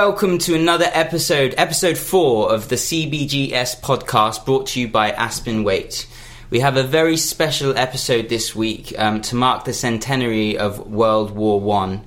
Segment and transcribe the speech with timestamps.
[0.00, 5.64] Welcome to another episode, episode four of the CBGS podcast brought to you by Aspen
[5.64, 6.06] Waite.
[6.50, 11.32] We have a very special episode this week um, to mark the centenary of World
[11.32, 12.04] War One.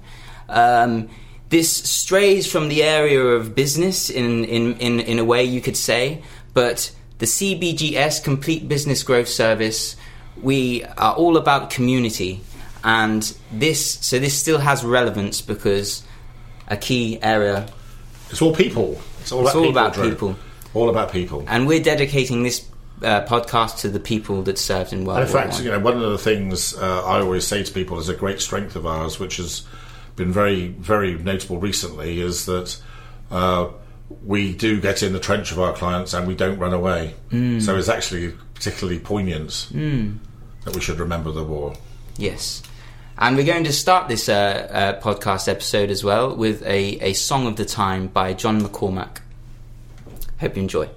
[0.47, 1.09] Um,
[1.49, 5.75] this strays from the area of business in, in, in, in a way you could
[5.75, 6.23] say,
[6.53, 9.97] but the CBGS Complete Business Growth Service,
[10.41, 12.39] we are all about community.
[12.85, 16.03] And this, so this still has relevance because
[16.69, 17.67] a key area.
[18.31, 18.99] It's all people.
[19.21, 19.69] It's all It's about all people.
[19.81, 20.09] about Drew.
[20.09, 20.35] people.
[20.73, 21.43] All about people.
[21.47, 22.65] And we're dedicating this
[23.03, 25.63] uh, podcast to the people that served in World And in War fact, One.
[25.65, 28.39] you know, one of the things uh, I always say to people is a great
[28.39, 29.63] strength of ours, which has
[30.15, 32.79] been very, very notable recently, is that
[33.31, 33.69] uh,
[34.25, 37.15] we do get in the trench of our clients and we don't run away.
[37.31, 37.61] Mm.
[37.61, 41.73] So it's actually particularly poignant that we should remember the war.
[42.17, 42.61] Yes.
[43.21, 47.13] And we're going to start this uh, uh, podcast episode as well with a, a
[47.13, 49.19] song of the time by John McCormack.
[50.39, 50.89] Hope you enjoy.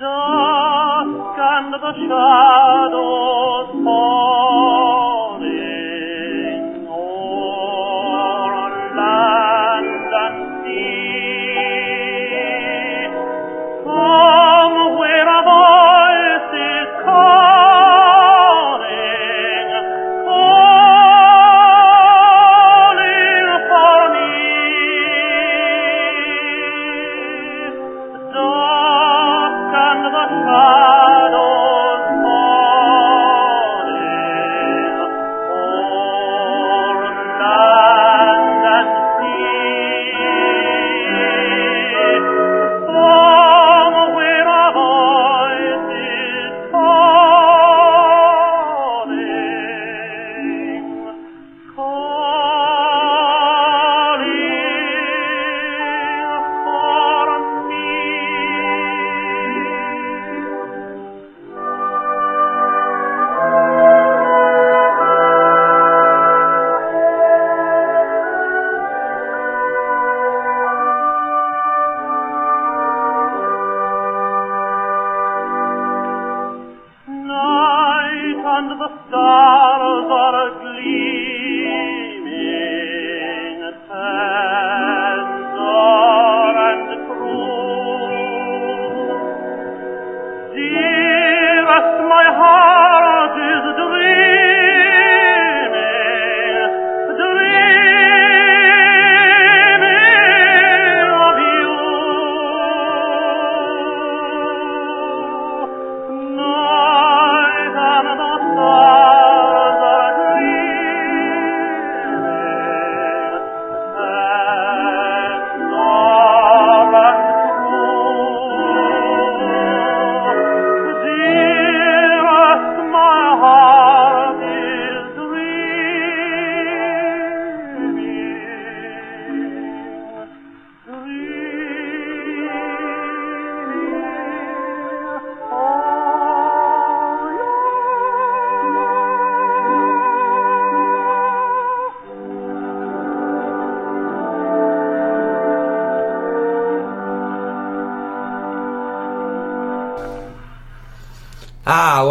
[0.00, 2.51] Dusk and the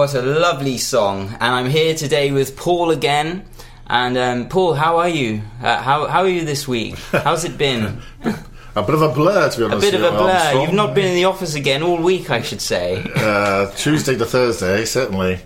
[0.01, 1.27] what a lovely song.
[1.39, 3.45] And I'm here today with Paul again.
[3.85, 5.43] And um, Paul, how are you?
[5.61, 6.95] Uh, how, how are you this week?
[7.11, 8.01] How's it been?
[8.75, 9.87] A bit of a blur, to be honest.
[9.87, 10.31] A bit of a blur.
[10.31, 10.63] Armstrong.
[10.63, 13.05] You've not been in the office again all week, I should say.
[13.17, 15.39] uh, Tuesday to Thursday, certainly.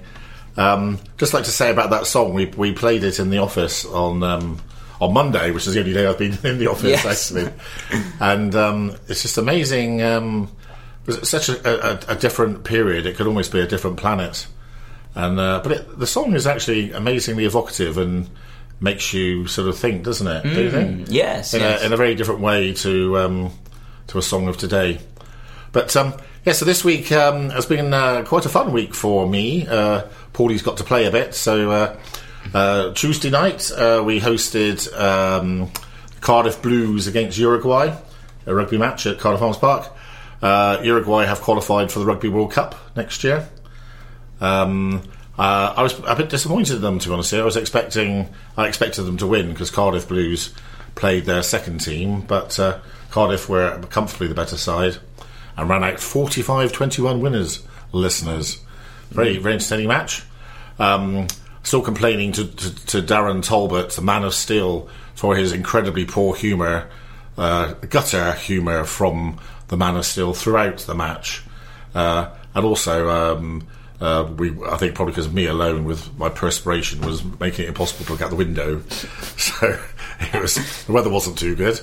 [0.55, 3.83] Um, just like to say about that song, we we played it in the office
[3.83, 4.61] on um,
[5.01, 7.05] on Monday, which is the only day I've been in the office Yes.
[7.33, 7.51] actually,
[8.21, 10.03] and um, it's just amazing.
[11.05, 14.47] Was such a, a, a different period; it could almost be a different planet.
[15.13, 18.29] And uh, but it, the song is actually amazingly evocative and
[18.79, 20.43] makes you sort of think, doesn't it?
[20.43, 21.07] Do you think?
[21.09, 21.81] Yes, in, yes.
[21.81, 23.51] a, in a very different way to um,
[24.07, 24.99] to a song of today.
[25.71, 26.13] But um,
[26.45, 29.67] yeah, so this week um, has been uh, quite a fun week for me.
[29.67, 30.03] Uh,
[30.33, 31.33] Paulie's got to play a bit.
[31.33, 31.99] So uh,
[32.53, 35.71] uh, Tuesday night uh, we hosted um,
[36.21, 37.95] Cardiff Blues against Uruguay,
[38.45, 39.91] a rugby match at Cardiff Arms Park.
[40.45, 43.49] Uh, Uruguay have qualified for the Rugby World Cup next year.
[44.39, 45.01] Um,
[45.39, 47.33] uh, I was a bit disappointed in them, to be honest.
[47.33, 50.53] I was expecting, I expected them to win because Cardiff Blues
[50.93, 52.77] played their second team, but uh,
[53.09, 54.97] Cardiff were comfortably the better side
[55.57, 57.65] and ran out 45-21 winners.
[57.91, 58.61] Listeners,
[59.09, 60.21] very very entertaining match.
[60.77, 61.25] Um,
[61.63, 66.35] still complaining to, to, to Darren Talbot, the man of steel, for his incredibly poor
[66.35, 66.87] humour,
[67.35, 71.43] uh, gutter humour from the man of steel throughout the match,
[71.93, 73.09] uh, and also.
[73.09, 73.67] Um,
[74.01, 78.05] uh, we, I think probably because me alone with my perspiration was making it impossible
[78.05, 78.81] to look out the window,
[79.37, 79.79] so
[80.33, 81.79] it was the weather wasn't too good.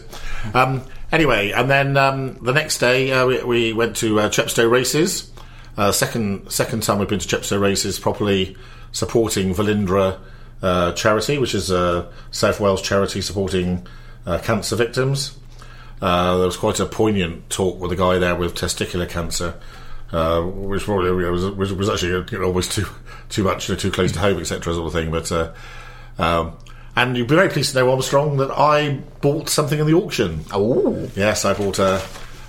[0.52, 4.70] Um, anyway, and then um, the next day uh, we, we went to uh, Chepstow
[4.70, 5.30] races.
[5.76, 8.56] Uh, second second time we've been to Chepstow races properly
[8.92, 10.18] supporting Velindre
[10.62, 13.86] uh, charity, which is a South Wales charity supporting
[14.26, 15.38] uh, cancer victims.
[16.02, 19.54] Uh, there was quite a poignant talk with a guy there with testicular cancer,
[20.10, 22.86] uh, which probably you know, was, was, was actually you know, almost too
[23.28, 24.74] too much, you know, too close to home, etc.
[24.74, 25.10] sort of thing.
[25.12, 25.52] But uh,
[26.18, 26.56] um,
[26.96, 30.44] and you'd be very pleased to know, Armstrong, that I bought something in the auction.
[30.52, 32.02] Oh, Yes, I bought a,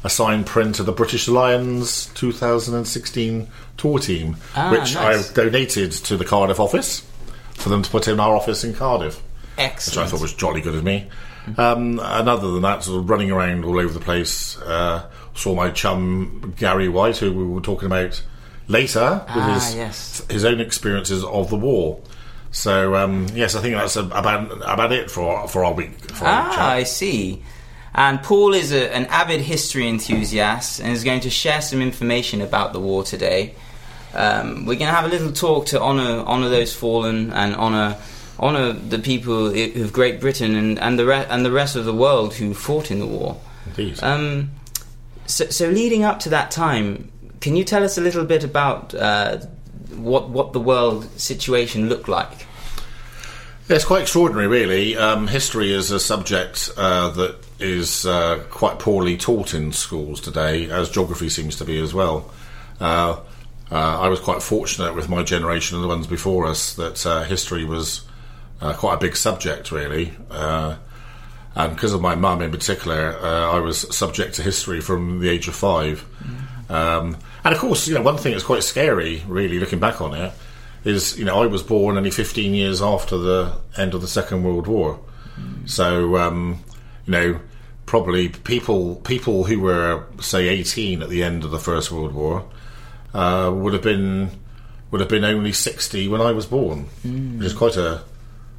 [0.03, 3.47] a signed print of the British Lions 2016
[3.77, 5.31] tour team, Ah, which nice.
[5.31, 7.07] I donated to the Cardiff office
[7.53, 9.21] for them to put in our office in Cardiff,
[9.57, 9.95] Excellent.
[9.97, 11.07] which I thought was jolly good of me.
[11.57, 15.53] Um, and other than that, sort of running around all over the place, uh, saw
[15.55, 18.21] my chum Gary White, who we were talking about
[18.67, 20.25] later, with Ah, his yes.
[20.29, 21.99] his own experiences of the war.
[22.51, 25.99] So um, yes, I think that's about about it for for our week.
[26.11, 26.59] For our Ah, chat.
[26.65, 27.43] I see.
[27.95, 32.41] And Paul is a, an avid history enthusiast and is going to share some information
[32.41, 33.53] about the war today.
[34.15, 37.97] Um, we're going to have a little talk to honour honour those fallen and honour
[38.39, 41.93] honour the people of Great Britain and and the re- and the rest of the
[41.93, 43.39] world who fought in the war.
[43.67, 44.01] Indeed.
[44.03, 44.51] Um,
[45.25, 48.93] so, so leading up to that time, can you tell us a little bit about
[48.93, 49.37] uh,
[49.95, 52.47] what what the world situation looked like?
[53.69, 54.97] Yeah, it's quite extraordinary, really.
[54.97, 60.69] Um, history is a subject uh, that is uh, quite poorly taught in schools today,
[60.69, 62.29] as geography seems to be as well.
[62.81, 63.21] Uh,
[63.71, 67.23] uh, I was quite fortunate with my generation and the ones before us that uh,
[67.23, 68.01] history was
[68.61, 70.13] uh, quite a big subject, really.
[70.29, 70.77] Uh,
[71.55, 75.29] and because of my mum in particular, uh, I was subject to history from the
[75.29, 76.03] age of five.
[76.69, 80.13] Um, and of course, you know, one thing that's quite scary, really, looking back on
[80.15, 80.33] it,
[80.83, 84.43] is you know I was born only 15 years after the end of the Second
[84.43, 84.99] World War,
[85.65, 86.63] so um,
[87.05, 87.39] you know
[87.85, 92.45] probably people people who were say 18 at the end of the First World War
[93.13, 94.31] uh, would have been
[94.91, 98.03] would have been only 60 when I was born, which is quite a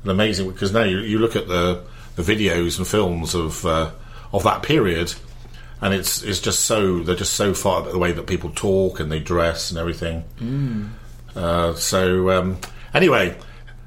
[0.04, 1.82] an amazing because now you, you look at the
[2.16, 3.90] the videos and films of uh,
[4.32, 5.12] of that period.
[5.80, 9.10] And it's it's just so they're just so far the way that people talk and
[9.10, 10.24] they dress and everything.
[11.36, 12.58] Uh, so um,
[12.94, 13.36] anyway,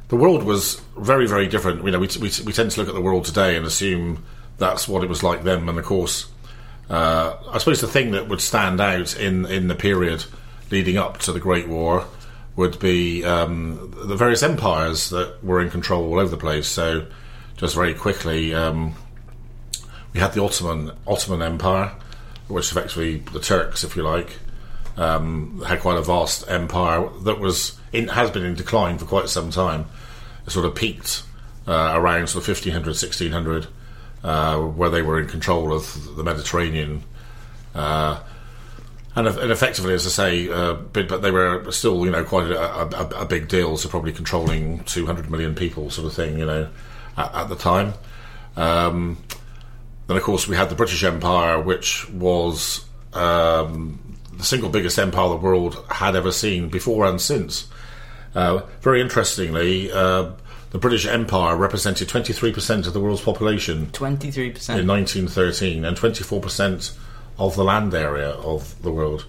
[0.09, 1.83] the world was very, very different.
[1.83, 4.23] You know, we, we, we tend to look at the world today and assume
[4.57, 5.67] that's what it was like then.
[5.67, 6.27] And of course,
[6.89, 10.25] uh, I suppose the thing that would stand out in in the period
[10.69, 12.05] leading up to the Great War
[12.57, 16.67] would be um, the various empires that were in control all over the place.
[16.67, 17.05] So,
[17.55, 18.95] just very quickly, um,
[20.13, 21.93] we had the Ottoman Ottoman Empire,
[22.49, 24.37] which effectively the Turks, if you like
[24.97, 29.29] um, had quite a vast empire that was in, has been in decline for quite
[29.29, 29.85] some time.
[30.45, 31.23] It sort of peaked
[31.67, 33.67] uh, around sort of 1500, 1600,
[34.23, 37.03] uh, where they were in control of the Mediterranean.
[37.75, 38.19] Uh,
[39.17, 42.61] and, and effectively, as I say, uh, but they were still, you know, quite a,
[42.61, 43.75] a, a big deal.
[43.75, 46.69] So probably controlling 200 million people, sort of thing, you know,
[47.17, 47.95] at, at the time.
[48.55, 49.17] Um,
[50.05, 55.29] then, of course, we had the British Empire, which was um, the single biggest empire
[55.29, 57.67] the world had ever seen before and since.
[58.35, 60.31] Uh, very interestingly, uh,
[60.69, 66.97] the British Empire represented 23% of the world's population Twenty three in 1913 and 24%
[67.39, 69.21] of the land area of the world.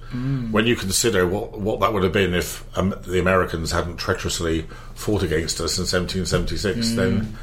[0.51, 4.67] When you consider what, what that would have been if um, the Americans hadn't treacherously
[4.95, 7.37] fought against us in 1776, then.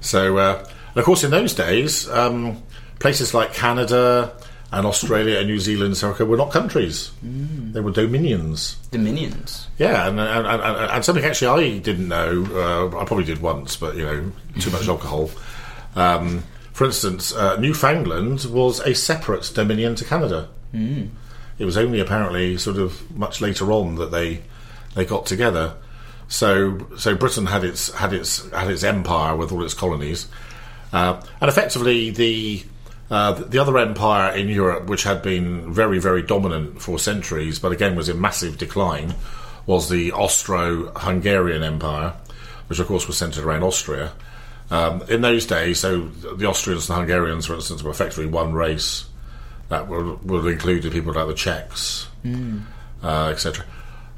[0.00, 2.60] So, uh, and of course, in those days, um,
[2.98, 4.32] places like Canada
[4.72, 8.76] and Australia and New Zealand and South Africa were not countries, they were dominions.
[8.90, 9.68] Dominions.
[9.78, 12.46] Yeah, and, and, and, and and something actually I didn't know.
[12.52, 15.30] Uh, I probably did once, but you know, too much alcohol.
[15.96, 16.44] Um,
[16.80, 20.48] for instance, uh, Newfoundland was a separate dominion to Canada.
[20.72, 21.10] Mm.
[21.58, 24.40] It was only apparently sort of much later on that they
[24.94, 25.74] they got together.
[26.28, 30.26] So so Britain had its had its had its empire with all its colonies,
[30.90, 32.64] uh, and effectively the.
[33.10, 37.72] Uh, the other empire in Europe, which had been very, very dominant for centuries, but
[37.72, 39.12] again was in massive decline,
[39.66, 42.14] was the Austro-Hungarian Empire,
[42.68, 44.12] which of course was centered around Austria.
[44.70, 49.04] Um, in those days, so the Austrians and Hungarians, for instance, were effectively one race
[49.68, 52.06] that would, would include people like the Czechs,
[53.02, 53.64] uh, etc.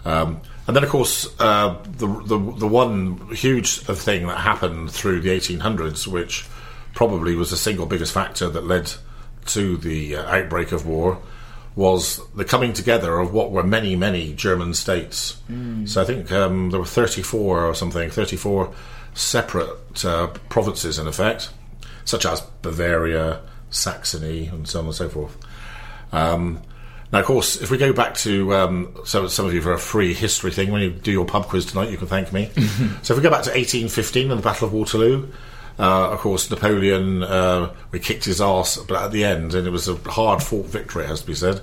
[0.05, 5.21] Um, and then, of course, uh, the, the the one huge thing that happened through
[5.21, 6.47] the 1800s, which
[6.95, 8.93] probably was the single biggest factor that led
[9.47, 11.19] to the uh, outbreak of war,
[11.75, 15.41] was the coming together of what were many, many German states.
[15.89, 18.75] So I think um, there were 34 or something, 34
[19.15, 21.51] separate uh, provinces in effect,
[22.05, 23.41] such as Bavaria,
[23.71, 25.37] Saxony, and so on and so forth.
[26.13, 26.61] Um,
[27.13, 29.79] now, of course, if we go back to um, so some of you for a
[29.79, 32.51] free history thing, when you do your pub quiz tonight, you can thank me.
[33.03, 35.29] so if we go back to 1815 and the Battle of Waterloo,
[35.79, 39.71] uh, of course, Napoleon uh, we kicked his ass, but at the end, and it
[39.71, 41.61] was a hard fought victory, it has to be said.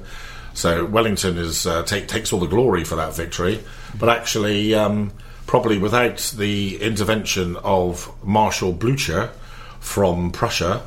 [0.53, 3.60] So Wellington is uh, take, takes all the glory for that victory,
[3.98, 5.12] but actually, um,
[5.50, 9.32] probably without the intervention of Marshal Blucher
[9.79, 10.86] from Prussia,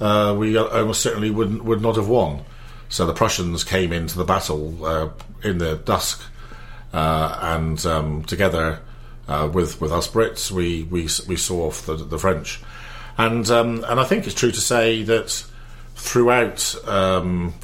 [0.00, 2.42] uh, we almost certainly would would not have won.
[2.90, 5.08] So the Prussians came into the battle uh,
[5.42, 6.22] in the dusk,
[6.92, 8.80] uh, and um, together
[9.28, 12.60] uh, with with us Brits, we we we saw off the, the French,
[13.16, 15.42] and um, and I think it's true to say that
[15.94, 17.54] throughout um,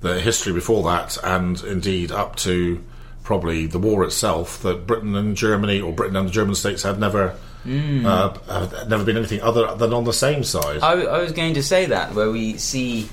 [0.00, 2.82] the history before that, and indeed up to
[3.22, 6.98] probably the war itself, that Britain and Germany, or Britain and the German states, had
[6.98, 7.36] never.
[7.64, 8.34] Uh,
[8.68, 10.80] had never been anything other than on the same side.
[10.82, 13.08] I, I was going to say that where we see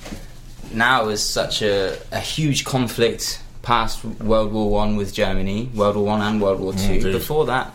[0.74, 6.06] now as such a, a huge conflict past World War One with Germany, World War
[6.06, 7.00] One and World War Two.
[7.12, 7.72] Before that,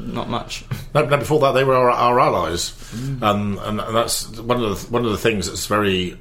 [0.00, 0.64] not much.
[0.94, 2.72] No, no, before that, they were our, our allies,
[3.20, 6.16] um, and, and that's one of the one of the things that's very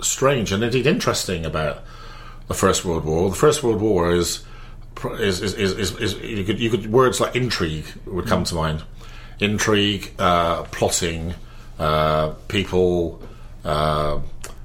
[0.00, 1.84] strange and indeed interesting about
[2.48, 3.30] the First World War.
[3.30, 4.44] The First World War is
[5.04, 8.82] is is, is, is, you, could, you could words like intrigue would come to mind,
[9.40, 11.34] intrigue, uh, plotting,
[11.78, 13.22] uh, people.
[13.64, 14.20] Uh,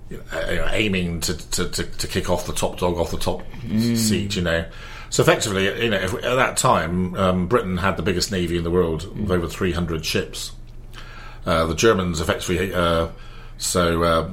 [0.10, 0.18] you
[0.58, 3.42] know, aiming to, to, to, to kick off the top dog off the top
[3.96, 4.63] seat, you know.
[5.13, 8.63] So effectively, you know, if, at that time, um, Britain had the biggest navy in
[8.63, 10.54] the world with over 300 ships.
[11.46, 13.10] Uh, the Germans effectively, uh,
[13.60, 14.32] so uh,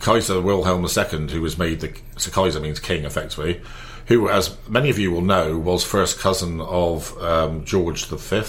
[0.00, 3.60] Kaiser Wilhelm II, who was made the so Kaiser means king effectively,
[4.08, 8.42] who, as many of you will know, was first cousin of um, George V,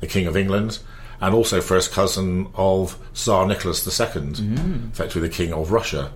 [0.00, 0.78] the King of England,
[1.20, 4.32] and also first cousin of Tsar Nicholas II,
[4.92, 6.12] effectively the King of Russia.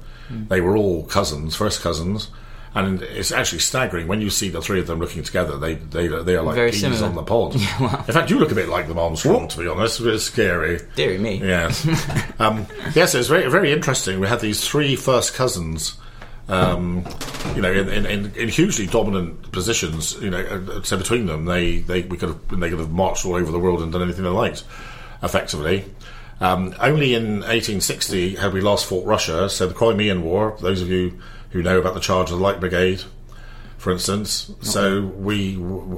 [0.49, 2.29] They were all cousins, first cousins.
[2.77, 5.57] And it's actually staggering when you see the three of them looking together.
[5.59, 7.05] They they they are like Very peas similar.
[7.07, 7.55] on the pod.
[7.61, 7.99] Yeah.
[8.09, 10.01] In fact, you look a bit like them Armstrong, to be honest.
[10.01, 10.81] A bit scary.
[10.97, 11.37] Deary me.
[11.37, 11.87] Yes.
[12.41, 12.67] um,
[12.97, 14.19] yes, it was very, very interesting.
[14.19, 15.95] We had these three first cousins,
[16.49, 17.05] um,
[17.55, 20.21] you know, in, in, in, hugely dominant positions.
[20.21, 23.25] You know, uh, so between them, they, they we could have they could have marched
[23.25, 24.65] all over the world and done anything they liked,
[25.23, 25.85] effectively.
[26.41, 29.49] Um, only in 1860 had we last fought Russia.
[29.49, 30.57] So the Crimean War.
[30.61, 31.19] Those of you
[31.51, 33.03] who know about the charge of the Light Brigade,
[33.79, 34.53] for instance.
[34.61, 35.55] So we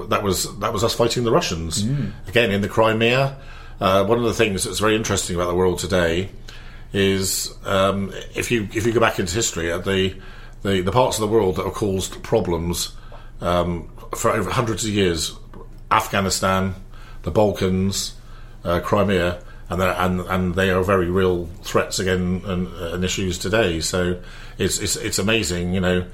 [0.09, 1.83] that was that was us fighting the Russians
[2.29, 3.39] again in the Crimea.
[3.81, 6.31] Uh, one of the things that's very interesting about the world today
[6.93, 10.15] is um, if you if you go back into history, uh, the,
[10.67, 12.93] the the parts of the world that have caused problems
[13.41, 15.35] um, for over hundreds of years,
[15.91, 16.75] Afghanistan,
[17.23, 18.15] the Balkans,
[18.65, 23.81] uh, Crimea, and and and they are very real threats again and, and issues today.
[23.81, 24.21] So
[24.59, 26.07] it's it's it's amazing, you know.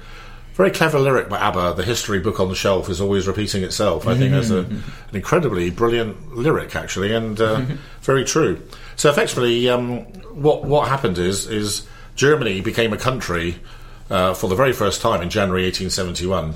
[0.53, 1.73] Very clever lyric by ABBA.
[1.77, 4.07] The history book on the shelf is always repeating itself.
[4.07, 7.65] I think that's a, an incredibly brilliant lyric, actually, and uh,
[8.01, 8.61] very true.
[8.95, 13.57] So effectively, um, what what happened is is Germany became a country
[14.13, 16.53] uh, for the very first time in January 1871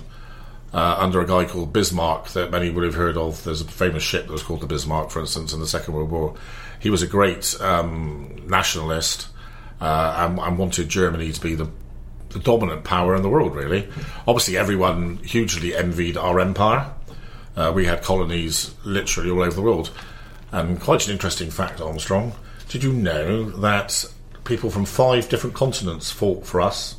[0.74, 3.44] uh, under a guy called Bismarck that many would have heard of.
[3.44, 6.12] There's a famous ship that was called the Bismarck, for instance, in the Second World
[6.12, 6.36] War.
[6.80, 9.30] He was a great um, nationalist
[9.82, 11.68] uh, and, and wanted Germany to be the,
[12.30, 13.90] the dominant power in the world, really.
[14.28, 16.94] Obviously, everyone hugely envied our empire.
[17.56, 19.90] Uh, we had colonies literally all over the world.
[20.52, 22.34] And quite an interesting fact, Armstrong.
[22.70, 24.06] Did you know that
[24.44, 26.98] people from five different continents fought for us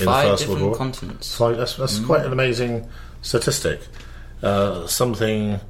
[0.00, 0.78] in Five the First different World War?
[0.78, 1.26] continents.
[1.26, 2.88] So that's, that's quite an amazing
[3.22, 3.80] statistic.
[4.42, 5.60] Uh, something,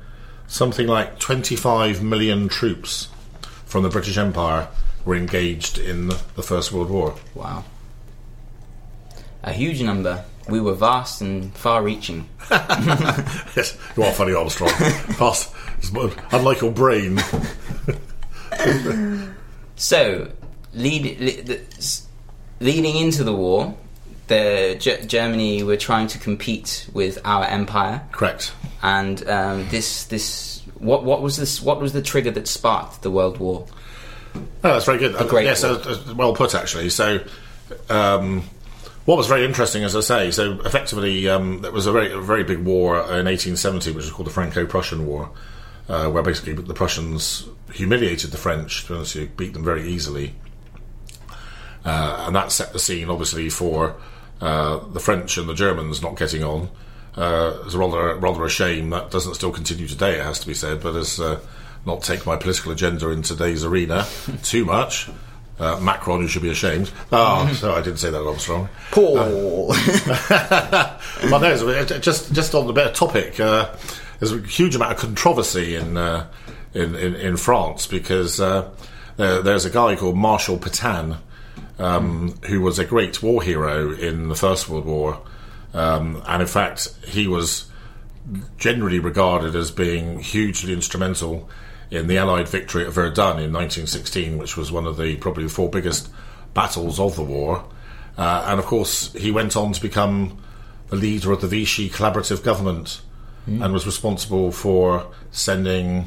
[0.46, 3.08] something like 25 million troops
[3.66, 4.68] from the British Empire
[5.04, 7.14] were engaged in the First World War.
[7.34, 7.64] Wow.
[9.42, 10.24] A huge number.
[10.48, 12.28] We were vast and far-reaching.
[12.50, 14.68] yes, you are funny, Armstrong.
[15.16, 15.54] Fast,
[16.32, 17.18] unlike your brain.
[19.76, 20.30] So,
[20.72, 22.06] lead, le- the, s-
[22.60, 23.76] leading into the war,
[24.26, 28.52] the Ge- Germany were trying to compete with our empire, Correct.
[28.82, 33.10] and um, this this what what was this what was the trigger that sparked the
[33.10, 33.66] World War?
[34.34, 35.14] Oh, that's very good.
[35.14, 35.72] Uh, great yes, war.
[35.72, 36.90] uh, uh, well put actually.
[36.90, 37.20] So,
[37.90, 38.42] um,
[39.04, 42.20] what was very interesting, as I say, so effectively um, there was a very a
[42.20, 45.30] very big war in 1870, which was called the Franco-Prussian War,
[45.88, 49.86] uh, where basically the Prussians humiliated the French, to be honest, you, beat them very
[49.86, 50.34] easily,
[51.84, 53.96] uh, and that set the scene, obviously, for
[54.40, 56.68] the French and the Germans not getting on.
[57.16, 60.18] Uh, it's rather rather a shame that doesn't still continue today.
[60.18, 61.38] It has to be said, but as uh,
[61.86, 64.06] not take my political agenda in today's arena
[64.42, 65.08] too much.
[65.56, 66.90] Uh, Macron, who should be ashamed.
[67.12, 68.68] Oh, sorry, I didn't say that, Armstrong.
[68.90, 69.72] Paul.
[71.30, 73.70] Well, no, it's- just just on the better topic, uh,
[74.18, 76.26] there's a huge amount of controversy in uh,
[76.74, 78.68] in, in in France because uh,
[79.16, 81.18] there, there's a guy called Marshal Pétain
[81.78, 85.20] um, who was a great war hero in the First World War,
[85.72, 87.70] um, and in fact he was
[88.56, 91.48] generally regarded as being hugely instrumental
[91.90, 95.50] in the Allied victory at Verdun in 1916, which was one of the probably the
[95.50, 96.08] four biggest
[96.54, 97.64] battles of the war.
[98.16, 100.38] Uh, and of course, he went on to become
[100.88, 103.00] the leader of the Vichy collaborative government
[103.46, 106.06] and was responsible for sending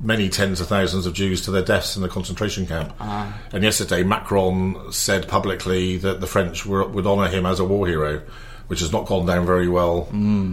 [0.00, 2.94] many tens of thousands of Jews to their deaths in the concentration camp.
[3.00, 7.86] And yesterday, Macron said publicly that the French were, would honour him as a war
[7.86, 8.22] hero,
[8.66, 10.06] which has not gone down very well,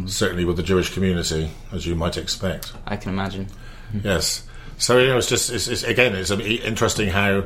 [0.08, 2.74] certainly with the Jewish community, as you might expect.
[2.86, 3.48] I can imagine.
[4.04, 4.42] Yes.
[4.80, 7.44] So you know, it's just it's, it's, again, it's um, interesting how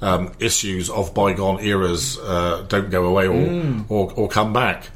[0.00, 4.90] um, issues of bygone eras uh, don't go away or, or or come back.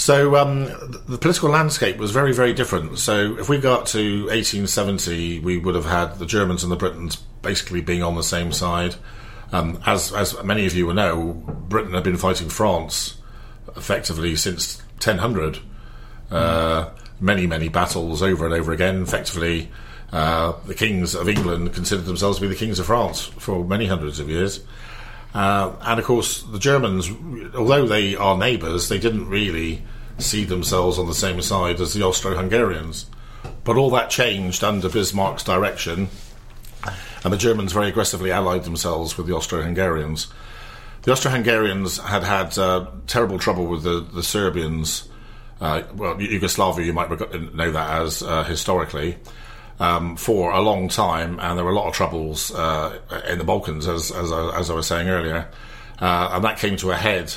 [0.00, 0.64] So um,
[1.06, 2.98] the political landscape was very very different.
[2.98, 7.16] So if we got to 1870, we would have had the Germans and the Britons
[7.42, 8.94] basically being on the same side.
[9.52, 11.34] Um, as as many of you will know,
[11.68, 13.18] Britain had been fighting France
[13.76, 15.60] effectively since 1000
[16.30, 16.88] uh,
[17.20, 19.02] many, many battles over and over again.
[19.02, 19.70] Effectively,
[20.12, 23.84] uh, the kings of England considered themselves to be the kings of France for many
[23.84, 24.60] hundreds of years.
[25.34, 27.10] Uh, and of course, the Germans,
[27.54, 29.82] although they are neighbours, they didn't really
[30.18, 33.06] see themselves on the same side as the Austro Hungarians.
[33.64, 36.08] But all that changed under Bismarck's direction,
[37.24, 40.26] and the Germans very aggressively allied themselves with the Austro Hungarians.
[41.02, 45.08] The Austro Hungarians had had uh, terrible trouble with the, the Serbians
[45.60, 47.10] uh, well, Yugoslavia, you might
[47.54, 49.18] know that as uh, historically,
[49.80, 53.44] um, for a long time, and there were a lot of troubles uh, in the
[53.44, 55.48] Balkans, as, as, I, as I was saying earlier,
[55.98, 57.34] uh, and that came to a head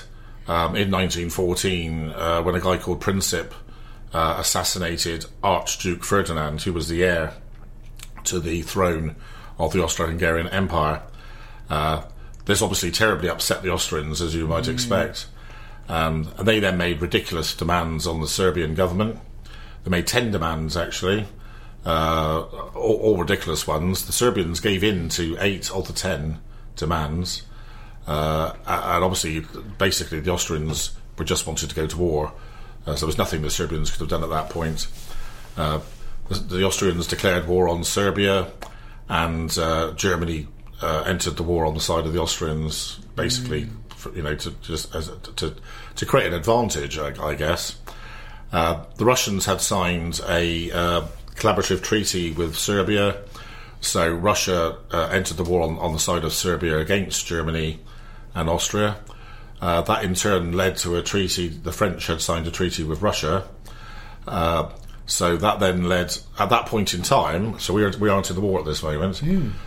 [0.47, 3.53] um, in 1914 uh, when a guy called Princip
[4.13, 7.33] uh, assassinated Archduke Ferdinand, who was the heir
[8.25, 9.15] to the throne
[9.57, 11.01] of the Austro-Hungarian Empire.
[11.69, 12.03] Uh,
[12.45, 15.27] this obviously terribly upset the Austrians, as you might expect.
[15.87, 19.19] Um, and they then made ridiculous demands on the Serbian government.
[19.83, 21.25] They made 10 demands, actually,
[21.85, 22.41] uh,
[22.75, 24.05] all, all ridiculous ones.
[24.05, 26.39] The Serbians gave in to eight of the 10
[26.75, 27.43] demands.
[28.07, 29.45] Uh, and obviously,
[29.77, 32.33] basically, the Austrians were just wanted to go to war.
[32.85, 34.87] Uh, so there was nothing the Serbians could have done at that point.
[35.55, 35.79] Uh,
[36.29, 38.51] the, the Austrians declared war on Serbia,
[39.09, 40.47] and uh, Germany
[40.81, 44.51] uh, entered the war on the side of the Austrians, basically, for, you know, to
[44.61, 45.55] just as, to
[45.95, 47.79] to create an advantage, I, I guess.
[48.51, 53.17] Uh, the Russians had signed a uh, collaborative treaty with Serbia,
[53.81, 57.79] so Russia uh, entered the war on, on the side of Serbia against Germany
[58.33, 58.97] and Austria.
[59.61, 61.47] Uh, that in turn led to a treaty.
[61.47, 63.47] The French had signed a treaty with Russia.
[64.27, 64.69] Uh,
[65.05, 68.35] so that then led, at that point in time, so we, are, we aren't in
[68.35, 69.21] the war at this moment.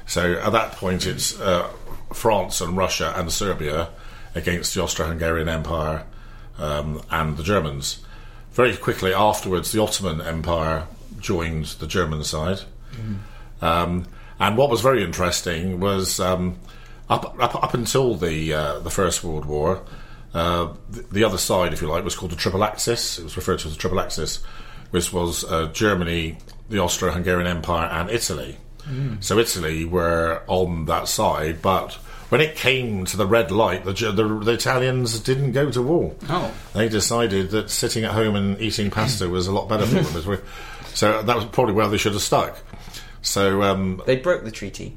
[0.07, 1.69] So at that point, it's uh,
[2.13, 3.91] France and Russia and Serbia
[4.35, 6.05] against the Austro Hungarian Empire
[6.59, 8.03] um, and the Germans.
[8.53, 10.87] Very quickly afterwards, the Ottoman Empire
[11.27, 12.61] joined the German side.
[13.61, 14.07] Um,
[14.39, 16.57] and what was very interesting was um,
[17.11, 19.83] up, up up until the uh, the First World War,
[20.33, 23.19] uh, the, the other side, if you like, was called the Triple Axis.
[23.19, 24.43] It was referred to as the Triple Axis,
[24.91, 28.57] which was uh, Germany, the Austro-Hungarian Empire, and Italy.
[29.19, 33.93] So Italy were on that side, but when it came to the red light, the,
[33.93, 36.15] the, the Italians didn't go to war.
[36.29, 36.53] Oh.
[36.73, 40.43] They decided that sitting at home and eating pasta was a lot better for them.
[40.97, 42.59] As we- So that was probably where they should have stuck.
[43.23, 44.97] So um, They broke the treaty.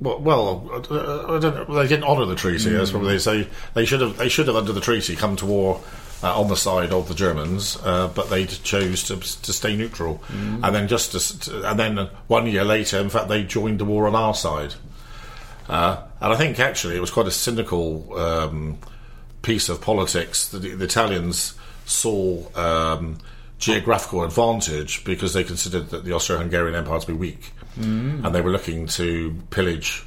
[0.00, 1.74] well, well uh, I don't know.
[1.74, 2.70] They didn't honour the treaty.
[2.70, 4.16] That's probably they say they should have.
[4.16, 5.80] They should have under the treaty come to war
[6.22, 10.22] uh, on the side of the Germans, uh, but they chose to, to stay neutral.
[10.30, 11.96] And then just to, to- and then
[12.28, 14.74] one year later, in fact, they joined the war on our side.
[15.68, 18.78] Uh, and I think actually it was quite a cynical um,
[19.42, 20.48] piece of politics.
[20.48, 21.54] The, the Italians
[21.86, 23.18] saw um,
[23.60, 28.24] geographical advantage because they considered that the Austro-Hungarian Empire to be weak, Mm.
[28.24, 30.02] and they were looking to pillage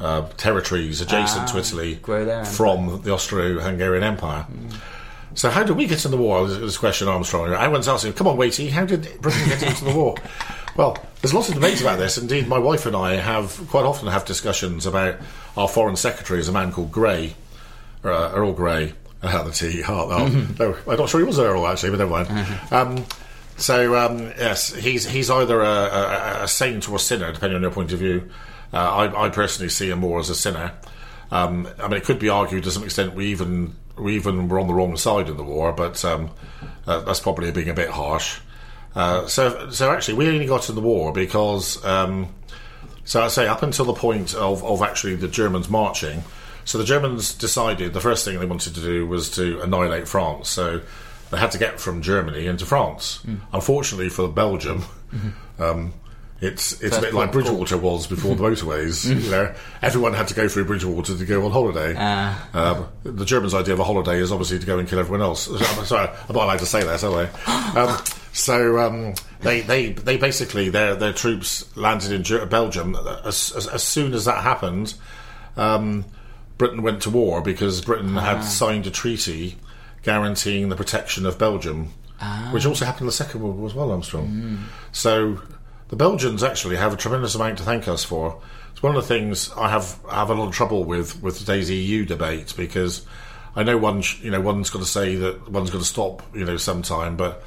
[0.00, 2.52] uh, territories adjacent to Ah, Italy grow their empire.
[2.52, 4.46] from the Austro-Hungarian Empire.
[5.34, 6.46] So how did we get in the war?
[6.48, 7.52] This this question, Armstrong.
[7.54, 10.16] I once asked him, "Come on, Waity, how did Britain get into the war?"
[10.74, 12.16] Well, there's lots of debate about this.
[12.16, 15.16] Indeed, my wife and I have quite often have discussions about
[15.54, 17.34] our foreign secretary is a man called Grey,
[18.02, 18.94] uh, Earl Grey.
[19.22, 19.82] Uh, the T.
[19.86, 22.60] Oh, oh, no, I'm not sure he was Earl actually, but never mind.
[22.72, 23.06] Um,
[23.56, 27.62] so um, yes, he's he's either a, a, a saint or a sinner, depending on
[27.62, 28.28] your point of view.
[28.72, 30.72] Uh, I, I personally see him more as a sinner.
[31.30, 34.58] Um, I mean, it could be argued to some extent we even we even were
[34.58, 36.30] on the wrong side of the war, but um,
[36.86, 38.40] uh, that's probably being a bit harsh.
[38.94, 41.82] Uh, so so actually, we only got in the war because.
[41.84, 42.34] Um,
[43.04, 46.22] so I say up until the point of, of actually the Germans marching.
[46.64, 50.48] So the Germans decided the first thing they wanted to do was to annihilate France.
[50.48, 50.80] So
[51.30, 53.20] they had to get from Germany into France.
[53.52, 54.84] Unfortunately for Belgium,
[55.58, 55.92] um,
[56.40, 57.30] it's it's a bit like.
[57.32, 59.08] Bridgewater was before the motorways.
[59.08, 61.94] you know, everyone had to go through Bridgewater to go on holiday.
[61.96, 62.48] Ah.
[62.52, 65.48] Um, the Germans' idea of a holiday is obviously to go and kill everyone else.
[65.78, 67.28] I'm sorry, I'm not allowed to say that, am I?
[67.72, 72.96] Um, so um, they, they they basically their their troops landed in Ger- Belgium.
[73.24, 74.94] As, as, as soon as that happened,
[75.56, 76.04] um,
[76.62, 79.56] Britain went to war because Britain had signed a treaty
[80.04, 81.88] guaranteeing the protection of Belgium,
[82.52, 83.90] which also happened in the Second World War as well.
[83.90, 84.64] Armstrong.
[84.92, 85.40] So
[85.88, 88.40] the Belgians actually have a tremendous amount to thank us for.
[88.70, 91.36] It's one of the things I have I have a lot of trouble with with
[91.36, 93.04] today's EU debate because
[93.56, 96.44] I know one you know one's got to say that one's got to stop you
[96.44, 97.42] know sometime, but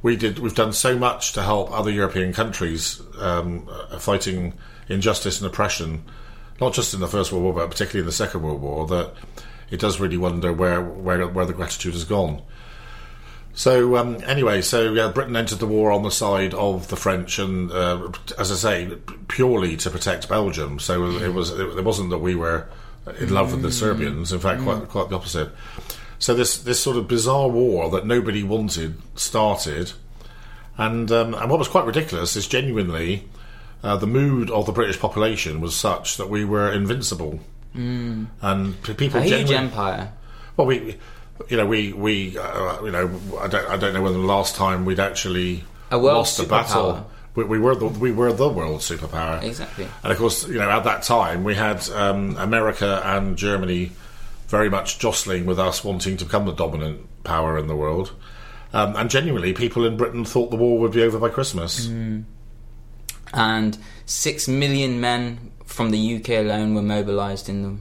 [0.00, 4.54] we did we've done so much to help other European countries um, uh, fighting
[4.88, 6.02] injustice and oppression,
[6.60, 9.14] not just in the First World War but particularly in the Second World War that
[9.70, 12.42] it does really wonder where where where the gratitude has gone.
[13.54, 17.40] So um, anyway, so yeah, Britain entered the war on the side of the French,
[17.40, 20.78] and uh, as I say, purely to protect Belgium.
[20.78, 22.68] So it was it, it wasn't that we were
[23.18, 24.32] in love with the Serbians.
[24.32, 25.50] In fact, quite quite the opposite.
[26.20, 29.92] So this this sort of bizarre war that nobody wanted started,
[30.76, 33.28] and um, and what was quite ridiculous is genuinely
[33.82, 37.40] uh, the mood of the British population was such that we were invincible,
[37.74, 38.26] mm.
[38.42, 40.12] and people A huge empire.
[40.56, 40.96] well, we,
[41.48, 44.56] you know, we we, uh, you know, I don't, I don't know when the last
[44.56, 47.10] time we'd actually A lost a battle.
[47.34, 49.42] We, we were the we were the world superpower.
[49.42, 49.86] Exactly.
[50.02, 53.92] And of course, you know, at that time we had um, America and Germany
[54.48, 58.12] very much jostling with us, wanting to become the dominant power in the world.
[58.72, 61.86] Um, and genuinely, people in Britain thought the war would be over by Christmas.
[61.86, 62.24] Mm.
[63.32, 67.76] And six million men from the UK alone were mobilised in the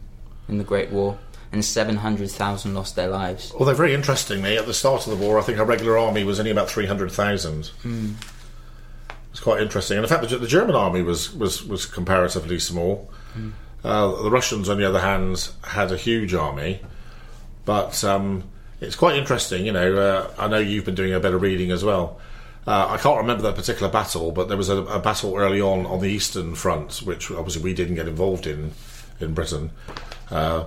[0.50, 1.18] in the Great War,
[1.52, 3.52] and seven hundred thousand lost their lives.
[3.58, 6.40] Although very interestingly, at the start of the war, I think our regular army was
[6.40, 7.72] only about three hundred thousand.
[9.32, 13.10] It's quite interesting, and in fact, the, the German army was was was comparatively small.
[13.84, 16.82] Uh, the Russians, on the other hand, had a huge army,
[17.66, 18.44] but um,
[18.82, 19.66] it's quite interesting.
[19.66, 22.20] You know, uh, I know you've been doing a bit of reading as well.
[22.68, 25.86] Uh, I can't remember that particular battle, but there was a, a battle early on
[25.86, 28.74] on the Eastern Front, which obviously we didn't get involved in
[29.22, 29.72] in Britain.
[30.30, 30.66] Uh,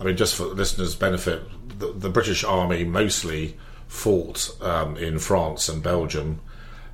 [0.00, 1.42] I mean, just for listeners' benefit,
[1.78, 6.40] the, the British Army mostly fought um, in France and Belgium,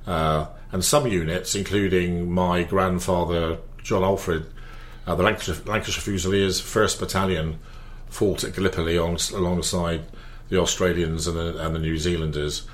[0.05, 4.45] uh, and some units, including my grandfather John Alfred,
[5.07, 7.59] uh, the Lancashire, Lancashire Fusiliers First Battalion,
[8.09, 10.05] fought at Gallipoli on, alongside
[10.49, 12.67] the Australians and the, and the New Zealanders.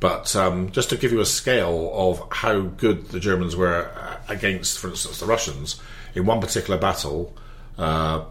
[0.00, 4.16] But um, just to give you a scale of how good the Germans were uh,
[4.28, 5.80] against, for instance, the Russians,
[6.14, 7.34] in one particular battle,
[7.78, 8.24] uh,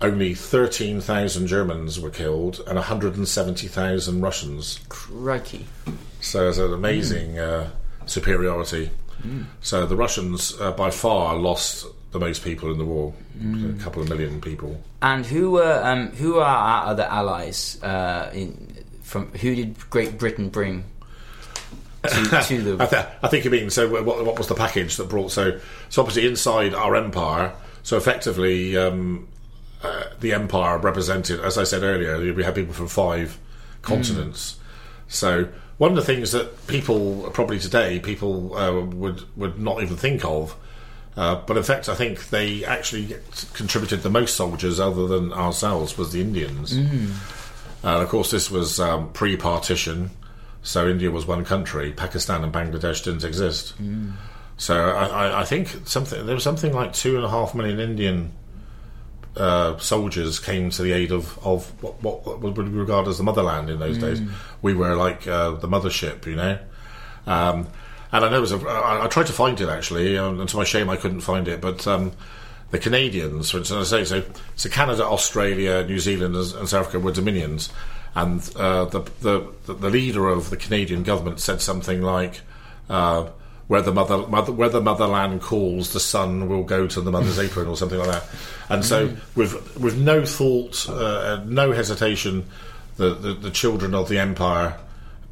[0.00, 4.80] only 13,000 Germans were killed and 170,000 Russians.
[4.88, 5.66] Crikey!
[6.20, 7.70] So it's an amazing uh,
[8.06, 8.90] superiority.
[9.60, 14.02] So the Russians, uh, by far, lost the most people in the war, a couple
[14.02, 14.82] of million people.
[15.00, 17.80] And who were um, who are our other allies?
[17.82, 20.84] Uh, in, from who did Great Britain bring
[22.02, 22.82] to, to the?
[22.82, 23.88] I, th- I think you mean so.
[23.88, 25.60] What, what was the package that brought so?
[25.88, 27.54] So obviously inside our empire.
[27.82, 29.28] So effectively, um,
[29.82, 33.38] uh, the empire represented, as I said earlier, we had people from five
[33.82, 34.56] continents.
[35.08, 39.96] So one of the things that people probably today people uh, would would not even
[39.96, 40.54] think of.
[41.14, 43.16] Uh, but in fact, I think they actually
[43.52, 46.72] contributed the most soldiers, other than ourselves, was the Indians.
[47.82, 50.10] And of course, this was um, pre-partition,
[50.62, 51.92] so India was one country.
[51.92, 53.74] Pakistan and Bangladesh didn't exist.
[54.56, 58.32] So I, I, think something there was something like two and a half million Indian
[59.36, 63.24] uh, soldiers came to the aid of, of what, what would be regarded as the
[63.24, 64.20] motherland in those days.
[64.60, 66.58] We were like uh, the mothership, you know.
[67.26, 67.66] Um,
[68.12, 70.56] and I know it was a, I, I tried to find it actually, and to
[70.56, 71.60] my shame, I couldn't find it.
[71.60, 72.12] But um,
[72.70, 74.22] the Canadians, for instance, I say so.
[74.56, 77.70] So Canada, Australia, New Zealand, and and South Africa were dominions,
[78.14, 82.40] and uh, the, the the leader of the Canadian government said something like.
[82.88, 83.30] Uh,
[83.68, 87.38] where the mother, mother, where the motherland calls, the son will go to the mother's
[87.38, 88.24] apron, or something like that.
[88.68, 92.44] And so, with with no thought, uh, no hesitation,
[92.96, 94.76] the, the the children of the empire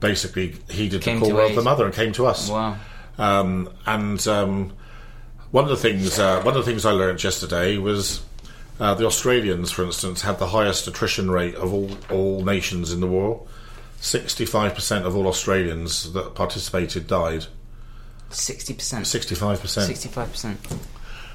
[0.00, 2.48] basically heeded Came the call of the mother and came to us.
[2.48, 2.78] Wow.
[3.18, 4.72] Um, and um,
[5.50, 8.22] one of the things uh, one of the things I learned yesterday was
[8.80, 13.00] uh, the Australians, for instance, had the highest attrition rate of all all nations in
[13.00, 13.46] the war.
[14.00, 17.46] Sixty five percent of all Australians that participated died.
[18.30, 19.06] Sixty percent.
[19.06, 19.86] Sixty five percent.
[19.86, 20.58] Sixty-five percent.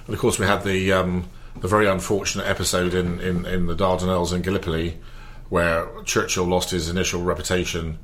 [0.07, 1.29] And of course, we had the um,
[1.59, 4.97] the very unfortunate episode in, in, in the Dardanelles in Gallipoli,
[5.49, 7.99] where Churchill lost his initial reputation,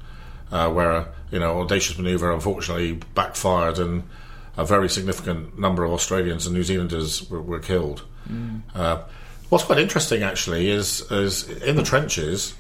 [0.52, 4.04] uh, where you know audacious manoeuvre unfortunately backfired, and
[4.56, 8.06] a very significant number of Australians and New Zealanders were, were killed.
[8.76, 9.04] Uh,
[9.52, 12.56] what's quite interesting, actually, is is in the trenches.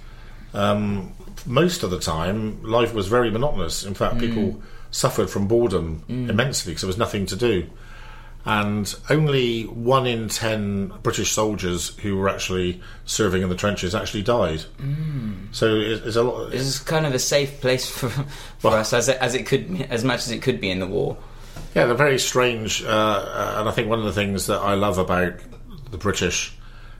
[0.53, 1.13] Um,
[1.47, 3.83] most of the time, life was very monotonous.
[3.83, 7.67] In fact, people suffered from boredom immensely because there was nothing to do
[8.45, 14.23] and only one in ten British soldiers who were actually serving in the trenches actually
[14.23, 14.63] died.
[14.79, 15.47] Mm.
[15.51, 16.51] So it, it's a lot.
[16.51, 18.09] This is kind of a safe place for
[18.59, 20.79] for Well- us, as it, as it could, as much as it could be in
[20.79, 21.17] the war.
[21.75, 24.97] Yeah, they're very strange, uh, and I think one of the things that I love
[24.97, 25.33] about
[25.91, 26.53] the British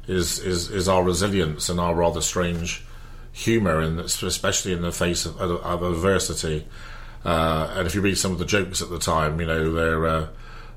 [0.08, 2.84] is is, is our resilience and our rather strange
[3.32, 6.68] humour, in especially in the face of, of, of adversity.
[7.24, 10.08] Uh, and if you read some of the jokes at the time, you know they're.
[10.08, 10.28] Uh,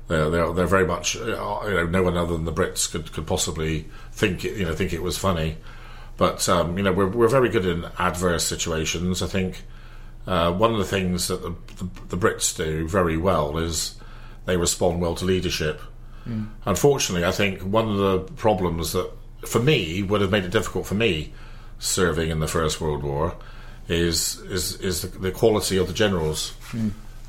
[0.07, 1.21] they're, they're, they're very much, uh,
[1.65, 4.75] you know, no one other than the Brits could, could possibly think it, you know,
[4.75, 5.57] think it was funny.
[6.17, 9.21] But um, you know, we're we're very good in adverse situations.
[9.21, 9.63] I think
[10.27, 13.95] uh, one of the things that the, the, the Brits do very well is
[14.45, 15.81] they respond well to leadership.
[16.65, 19.09] Unfortunately, I think one of the problems that
[19.45, 21.33] for me would have made it difficult for me
[21.79, 23.35] serving in the First World War
[23.87, 26.53] is is is the, the quality of the generals,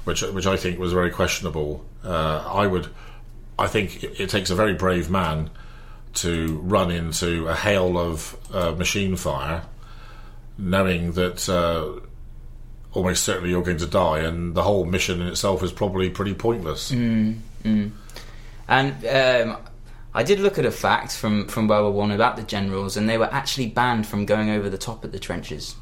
[0.04, 1.84] which which I think was very questionable.
[2.02, 2.88] Uh, I would,
[3.58, 5.50] I think it, it takes a very brave man
[6.14, 9.62] to run into a hail of uh, machine fire,
[10.56, 12.00] knowing that uh,
[12.94, 16.32] almost certainly you're going to die, and the whole mission in itself is probably pretty
[16.32, 16.90] pointless.
[18.68, 19.56] And um,
[20.14, 23.08] I did look at a fact from, from World War One about the generals, and
[23.08, 25.74] they were actually banned from going over the top of the trenches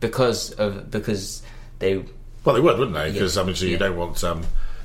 [0.00, 1.42] because of because
[1.78, 2.04] they
[2.44, 3.12] Well, they would, wouldn't they?
[3.12, 3.42] Because Yeah.
[3.42, 4.42] I mean, so you don't want, um,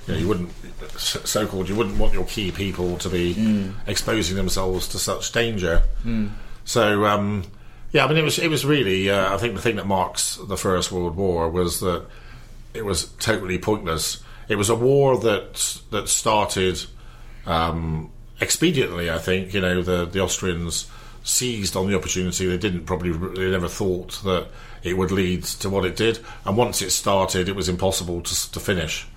[0.08, 0.52] you know, you wouldn't,
[0.97, 3.73] so called, you wouldn't want your key people to be Mm.
[3.88, 5.84] exposing themselves to such danger.
[6.65, 7.43] So, um,
[7.91, 10.38] yeah, I mean, it was, it was really, uh, I think the thing that marks
[10.47, 12.06] the First World War was that
[12.73, 14.21] it was totally pointless.
[14.50, 16.86] It was a war that that started
[17.48, 19.10] um, expediently.
[19.12, 20.88] I think you know the the Austrians
[21.24, 22.46] seized on the opportunity.
[22.46, 24.48] They didn't probably they never thought that
[24.84, 26.20] it would lead to what it did.
[26.46, 29.08] And once it started, it was impossible to to finish.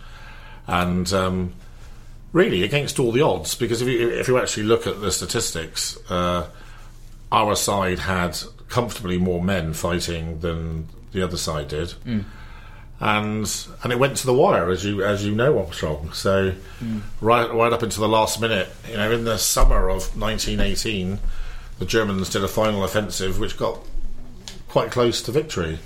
[0.67, 1.53] And um,
[2.33, 5.99] really, against all the odds, because if you if you actually look at the statistics,
[6.11, 6.49] uh,
[7.31, 8.39] our side had
[8.69, 11.93] comfortably more men fighting than the other side did
[13.01, 16.13] and and it went to the wire as you as you know Armstrong.
[16.13, 16.55] So
[17.21, 21.19] right right up until the last minute, you know, in the summer of 1918,
[21.79, 23.79] the Germans did a final offensive which got
[24.69, 25.79] quite close to victory.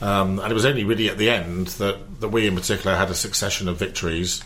[0.00, 3.08] Um, and it was only really at the end that, that we in particular had
[3.10, 4.42] a succession of victories.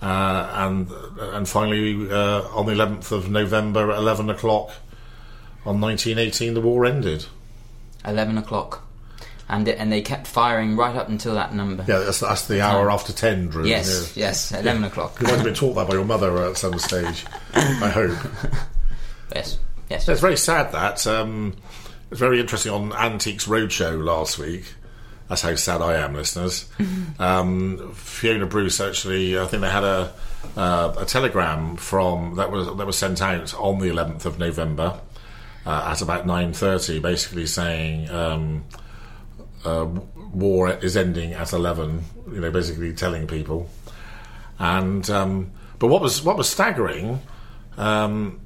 [0.00, 4.70] Uh, and and finally, uh, on the 11th of November at 11 o'clock
[5.64, 7.26] on 1918, the war ended.
[8.04, 8.85] eleven o'clock,
[9.48, 11.84] and it, and they kept firing right up until that number.
[11.86, 13.66] Yeah, that's, that's the hour after 10, Drew.
[13.66, 14.26] Yes, Yeah.
[14.26, 15.20] yes, eleven o'clock.
[15.20, 17.24] You might have been taught that by your mother at some stage.
[17.54, 18.18] I hope.
[19.34, 19.58] Yes,
[19.90, 20.08] yes.
[20.08, 21.06] It's very sad that.
[21.06, 21.54] Um,
[22.10, 24.74] it's very interesting on Antiques Roadshow last week.
[25.28, 26.68] That's how sad I am, listeners.
[27.18, 30.12] um, Fiona Bruce actually, I think they had a
[30.56, 35.00] uh, a telegram from that was that was sent out on the 11th of November
[35.66, 38.08] uh, at about 9:30, basically saying.
[38.10, 38.64] Um,
[39.66, 39.84] uh,
[40.32, 43.68] war is ending at 11 you know basically telling people.
[44.58, 47.20] And um, but what was what was staggering
[47.76, 48.40] um,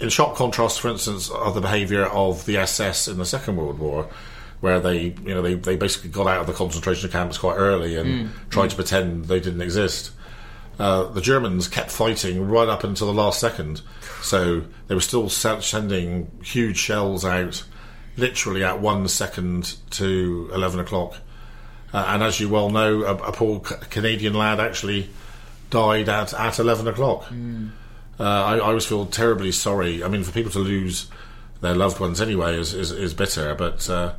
[0.00, 3.78] in sharp contrast for instance of the behavior of the SS in the Second World
[3.78, 4.08] War
[4.60, 7.96] where they you know they, they basically got out of the concentration camps quite early
[7.96, 10.10] and tried to pretend they didn't exist.
[10.78, 13.80] Uh, the Germans kept fighting right up until the last second.
[14.22, 17.62] So they were still sending huge shells out,
[18.16, 21.16] literally at one second to eleven o'clock.
[21.92, 25.08] Uh, and as you well know, a, a poor C- Canadian lad actually
[25.70, 27.30] died at, at 11 o'clock.
[27.30, 30.02] Uh, I, I always feel terribly sorry.
[30.02, 31.06] I mean, for people to lose
[31.60, 34.14] their loved ones anyway is, is, is bitter, but uh,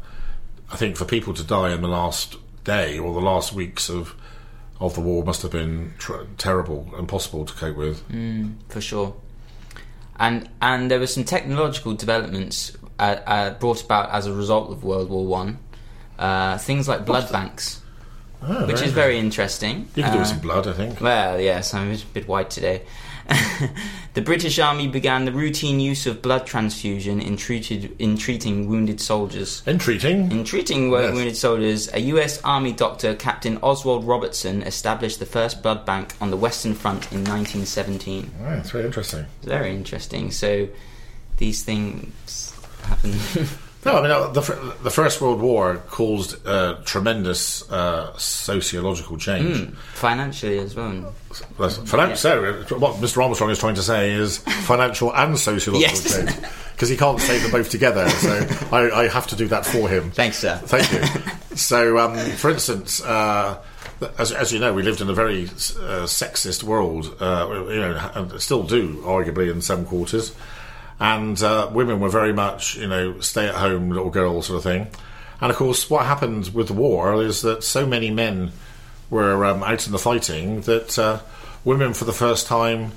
[0.71, 4.15] I think for people to die in the last day or the last weeks of
[4.79, 8.03] of the war must have been tr- terrible, impossible to cope with.
[8.69, 9.15] for sure.
[10.17, 14.83] And and there were some technological developments uh, uh, brought about as a result of
[14.83, 15.59] World War One.
[16.17, 17.81] Uh, things like blood banks,
[18.41, 19.89] Oh, which is very interesting.
[19.95, 21.01] You can do with some blood, I think.
[21.01, 22.83] Well, yes, I'm a bit white today.
[24.13, 29.01] the British Army began the routine use of blood transfusion in, treated, in treating wounded
[29.01, 29.63] soldiers.
[29.65, 31.13] In treating wo- Yes.
[31.15, 36.29] wounded soldiers, a US Army doctor, Captain Oswald Robertson, established the first blood bank on
[36.29, 38.31] the Western Front in 1917.
[38.43, 39.25] Oh, it's very interesting.
[39.43, 40.31] Very interesting.
[40.31, 40.69] So
[41.37, 42.53] these things
[42.85, 43.47] happen.
[43.85, 44.41] No, I mean uh, the
[44.81, 49.69] the First World War caused uh, tremendous uh, sociological change.
[49.93, 51.13] Financially as well.
[51.59, 53.21] That's finan- So, what Mr.
[53.23, 56.15] Armstrong is trying to say is financial and sociological Yes.
[56.15, 56.31] change
[56.73, 58.09] because he can't say them both together.
[58.09, 60.09] So I, I have to do that for him.
[60.11, 60.57] Thanks, sir.
[60.65, 61.55] Thank you.
[61.55, 63.61] so, um, for instance, uh,
[64.17, 67.15] as, as you know, we lived in a very uh, sexist world.
[67.21, 70.33] Uh, you know, and still do, arguably, in some quarters.
[70.99, 74.87] And uh, women were very much, you know, stay-at-home little girl sort of thing.
[75.41, 78.51] And of course, what happened with the war is that so many men
[79.09, 81.19] were um, out in the fighting that uh,
[81.65, 82.93] women, for the first time,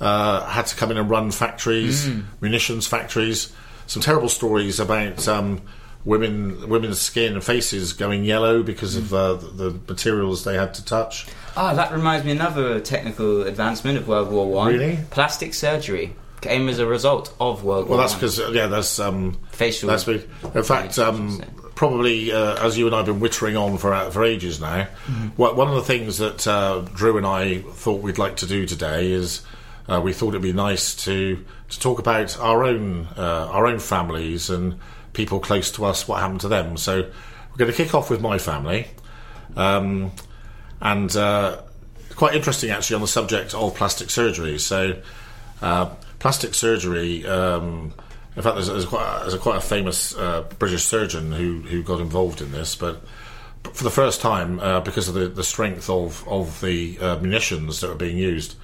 [0.00, 2.08] uh, had to come in and run factories,
[2.40, 3.52] munitions factories.
[3.86, 5.60] Some terrible stories about um,
[6.04, 10.74] women, women's skin and faces going yellow because of uh, the, the materials they had
[10.74, 11.26] to touch.
[11.56, 14.72] Ah, that reminds me another technical advancement of World War One.
[14.72, 14.98] Really?
[15.10, 19.38] Plastic surgery came as a result of World War Well, that's because yeah, that's um,
[19.52, 21.42] Facial- That's in fact, um,
[21.74, 24.86] probably uh, as you and I have been wittering on for uh, for ages now.
[25.36, 28.66] Well, one of the things that uh, Drew and I thought we'd like to do
[28.66, 29.42] today is
[29.88, 33.78] uh, we thought it'd be nice to to talk about our own uh, our own
[33.78, 34.78] families and
[35.12, 36.76] people close to us, what happened to them.
[36.76, 38.86] So we're going to kick off with my family.
[39.56, 40.12] Um,
[40.80, 41.62] and uh,
[42.14, 44.58] quite interesting actually on the subject of plastic surgery.
[44.58, 45.00] So,
[45.60, 45.90] uh,
[46.20, 47.26] plastic surgery.
[47.26, 47.92] Um,
[48.36, 51.62] in fact, there's, there's, quite, a, there's a quite a famous uh, British surgeon who
[51.62, 53.02] who got involved in this, but.
[53.74, 57.80] For the first time, uh, because of the, the strength of, of the uh, munitions
[57.80, 58.54] that were being used,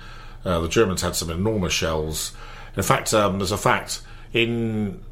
[0.43, 2.33] uh, the Germans had some enormous shells.
[2.79, 4.01] In fact, um, there's a fact
[4.33, 5.05] in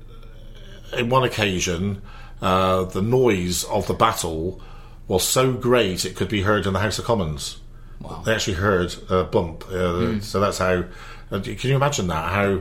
[0.97, 2.01] in one occasion,
[2.41, 4.61] uh, the noise of the battle
[5.07, 7.59] was so great it could be heard in the House of Commons.
[8.01, 8.23] Wow.
[8.25, 9.65] They actually heard a bump.
[9.71, 10.85] Uh, So that's how.
[11.31, 12.33] Can you imagine that?
[12.33, 12.61] How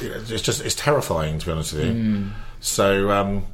[0.00, 2.30] it's just it's terrifying to be honest with you.
[2.60, 3.46] So um,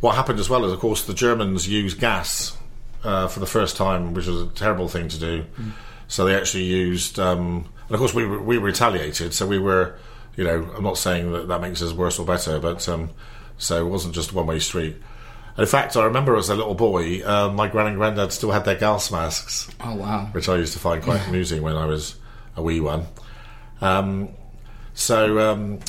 [0.00, 2.56] what happened as well is, of course, the Germans used gas
[3.04, 5.44] uh, for the first time, which was a terrible thing to do.
[6.08, 9.32] So they actually used, um, and of course, we we retaliated.
[9.34, 9.96] So we were,
[10.36, 13.10] you know, I'm not saying that that makes us worse or better, but um,
[13.58, 14.96] so it wasn't just one way street.
[15.56, 18.64] In fact, I remember as a little boy, uh, my gran and granddad still had
[18.64, 20.28] their gas masks Oh wow.
[20.32, 22.16] which I used to find quite amusing when I was
[22.56, 23.06] a wee one.
[23.80, 24.30] Um,
[24.94, 25.80] so um,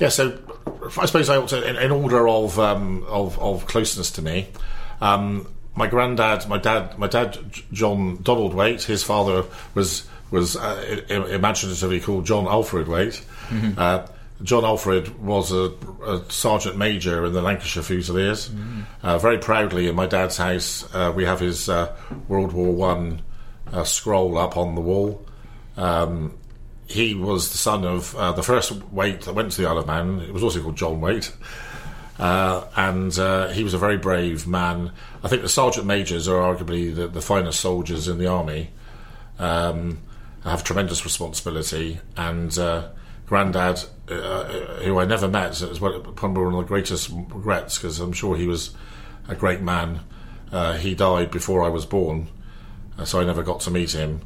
[0.00, 0.38] yeah, so
[1.00, 4.48] I suppose I ought to, in, in order of, um, of of closeness to me,
[5.00, 7.38] um, my granddad, my dad, my dad,
[7.72, 13.24] John Donald Waite, his father was was uh, imaginatively called John Alfred Waite.
[13.76, 14.06] Uh,
[14.42, 15.72] John Alfred was a,
[16.04, 18.50] a sergeant major in the Lancashire Fusiliers.
[19.02, 21.94] Uh, very proudly, in my dad's house, uh, we have his uh,
[22.28, 23.20] World War One
[23.72, 25.24] uh, scroll up on the wall.
[25.76, 26.36] Um,
[26.92, 29.86] he was the son of uh, the first Waite that went to the Isle of
[29.86, 30.20] Man.
[30.20, 31.32] It was also called John Waite.
[32.18, 34.92] Uh, and uh, he was a very brave man.
[35.24, 38.70] I think the sergeant majors are arguably the, the finest soldiers in the army.
[39.38, 40.02] Um,
[40.44, 42.88] have tremendous responsibility, and uh,
[43.26, 44.44] Grandad, uh,
[44.82, 48.46] who I never met, is probably one of the greatest regrets because I'm sure he
[48.46, 48.74] was
[49.28, 50.00] a great man.
[50.50, 52.28] Uh, he died before I was born,
[52.98, 54.20] uh, so I never got to meet him.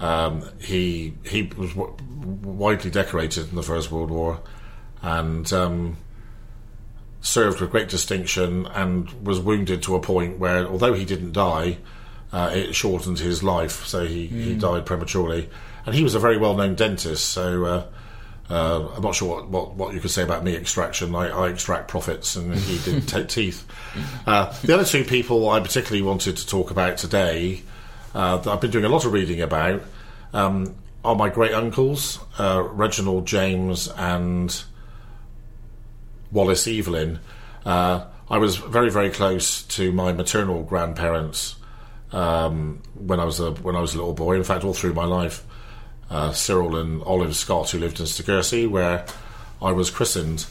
[0.00, 1.96] Um, he he was w-
[2.42, 4.40] widely decorated in the First World War,
[5.02, 5.96] and um,
[7.20, 11.78] served with great distinction, and was wounded to a point where, although he didn't die,
[12.32, 13.86] uh, it shortened his life.
[13.86, 15.48] So he, he died prematurely,
[15.84, 17.28] and he was a very well known dentist.
[17.28, 17.64] So.
[17.64, 17.86] Uh,
[18.50, 21.14] uh, I'm not sure what, what, what you could say about me extraction.
[21.14, 23.66] I, I extract profits, and he did t- teeth.
[24.26, 27.62] Uh, the other two people I particularly wanted to talk about today,
[28.18, 29.80] uh, that I've been doing a lot of reading about,
[30.32, 34.64] um, are my great uncles, uh, Reginald James and
[36.32, 37.20] Wallace Evelyn.
[37.64, 41.54] Uh, I was very, very close to my maternal grandparents
[42.10, 44.34] um, when I was a when I was a little boy.
[44.34, 45.46] In fact, all through my life,
[46.10, 49.06] uh, Cyril and Olive Scott, who lived in Stogursey, where
[49.62, 50.44] I was christened.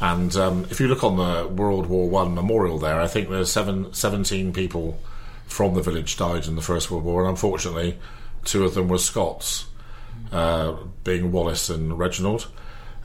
[0.00, 3.52] And um, if you look on the World War One memorial there, I think there's
[3.52, 4.98] seven, 17 people
[5.46, 7.98] from the village died in the First World War, and unfortunately,
[8.44, 9.66] two of them were Scots,
[10.32, 10.74] uh,
[11.04, 12.48] being Wallace and Reginald.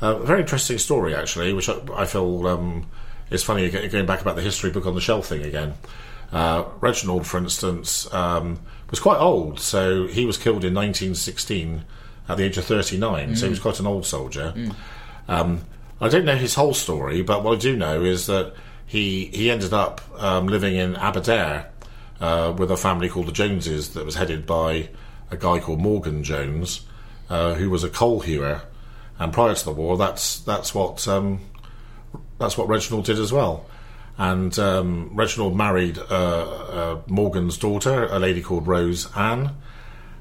[0.02, 2.88] Uh, a very interesting story, actually, which I, I feel um,
[3.30, 5.74] is funny going back about the history book on the shelf thing again.
[6.32, 11.84] Uh, Reginald, for instance, um, was quite old, so he was killed in 1916
[12.28, 14.54] at the age of 39, so he was quite an old soldier.
[15.28, 15.62] Um,
[16.00, 18.54] I don't know his whole story, but what I do know is that
[18.86, 21.71] he he ended up um, living in Aberdare
[22.22, 24.90] uh, with a family called the Joneses that was headed by
[25.32, 26.86] a guy called Morgan Jones,
[27.30, 28.62] uh, who was a coal hewer.
[29.20, 31.42] And prior to the war, that's that's what um,
[32.40, 33.66] that's what Reginald did as well.
[34.18, 39.56] And um, Reginald married uh, uh, Morgan's daughter, a lady called Rose Ann,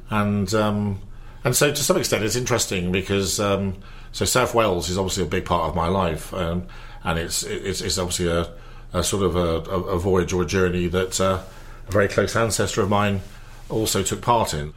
[0.08, 1.00] and um,
[1.44, 3.76] and so to some extent it's interesting because um,
[4.12, 6.66] so South Wales is obviously a big part of my life, um,
[7.04, 8.52] and it's it's, it's obviously a,
[8.92, 11.42] a sort of a, a, a voyage or a journey that uh,
[11.90, 13.20] a very close ancestor of mine
[13.68, 14.72] also took part in.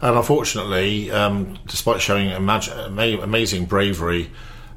[0.00, 4.30] And unfortunately, um, despite showing imag- amazing bravery,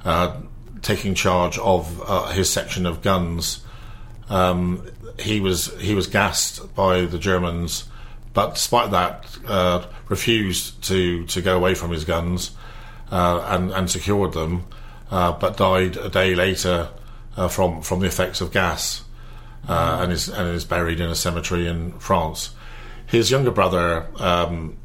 [0.04, 0.38] uh,
[0.82, 3.64] taking charge of uh, his section of guns,
[4.30, 4.88] um,
[5.20, 7.86] he was he was gassed by the Germans.
[8.34, 12.52] But despite that, uh, refused to, to go away from his guns
[13.12, 14.66] uh, and and secured them,
[15.10, 16.90] uh, but died a day later
[17.36, 19.05] uh, from from the effects of gas,
[19.68, 22.54] uh, and is and is buried in a cemetery in France.
[23.08, 24.08] His younger brother.
[24.18, 24.78] Um,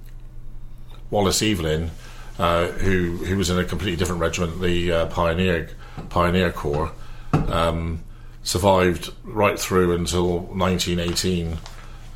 [1.10, 1.90] Wallace Evelyn,
[2.38, 5.70] uh, who who was in a completely different regiment, the uh, Pioneer
[6.08, 6.92] Pioneer Corps,
[7.32, 8.02] um,
[8.42, 11.58] survived right through until 1918.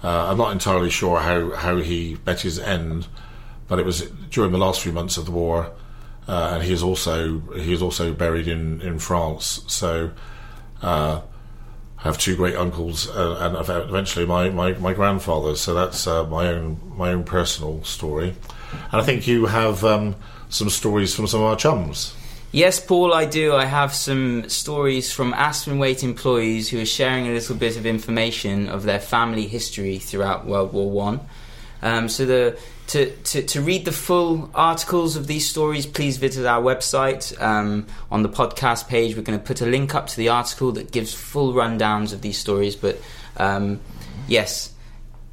[0.02, 3.06] Uh, I'm not entirely sure how, how he met his end,
[3.68, 5.72] but it was during the last few months of the war,
[6.28, 9.64] uh, and he is also he is also buried in in France.
[9.66, 10.10] So.
[10.82, 11.22] Uh,
[12.04, 13.56] have two great uncles uh, and
[13.88, 15.56] eventually my, my, my grandfather.
[15.56, 18.34] So that's uh, my own my own personal story.
[18.92, 20.14] And I think you have um,
[20.50, 22.14] some stories from some of our chums.
[22.52, 23.52] Yes, Paul, I do.
[23.54, 27.84] I have some stories from Aspen Waite employees who are sharing a little bit of
[27.84, 31.20] information of their family history throughout World War One.
[31.82, 32.58] Um, so the
[32.88, 37.40] to, to, to read the full articles of these stories, please visit our website.
[37.40, 40.72] Um, on the podcast page, we're going to put a link up to the article
[40.72, 42.76] that gives full rundowns of these stories.
[42.76, 43.00] But
[43.36, 43.80] um,
[44.28, 44.72] yes,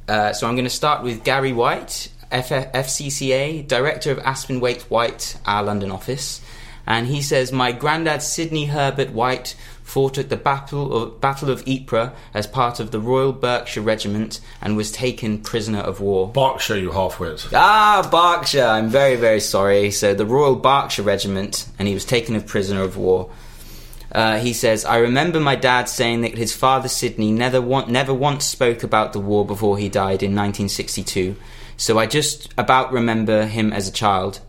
[0.08, 4.82] uh, so I'm going to start with Gary White, F- FCCA, Director of Aspen Waite
[4.82, 6.40] White, our London office.
[6.86, 9.54] And he says, My granddad, Sidney Herbert White,
[9.92, 14.40] fought at the Battle of, Battle of Ypres as part of the Royal Berkshire Regiment
[14.62, 16.32] and was taken prisoner of war.
[16.32, 17.52] Berkshire, you halfwit.
[17.52, 18.64] Ah, Berkshire.
[18.64, 19.90] I'm very, very sorry.
[19.90, 23.30] So the Royal Berkshire Regiment, and he was taken a prisoner of war.
[24.10, 28.14] Uh, he says, I remember my dad saying that his father Sidney never, want, never
[28.14, 31.36] once spoke about the war before he died in 1962,
[31.76, 34.40] so I just about remember him as a child.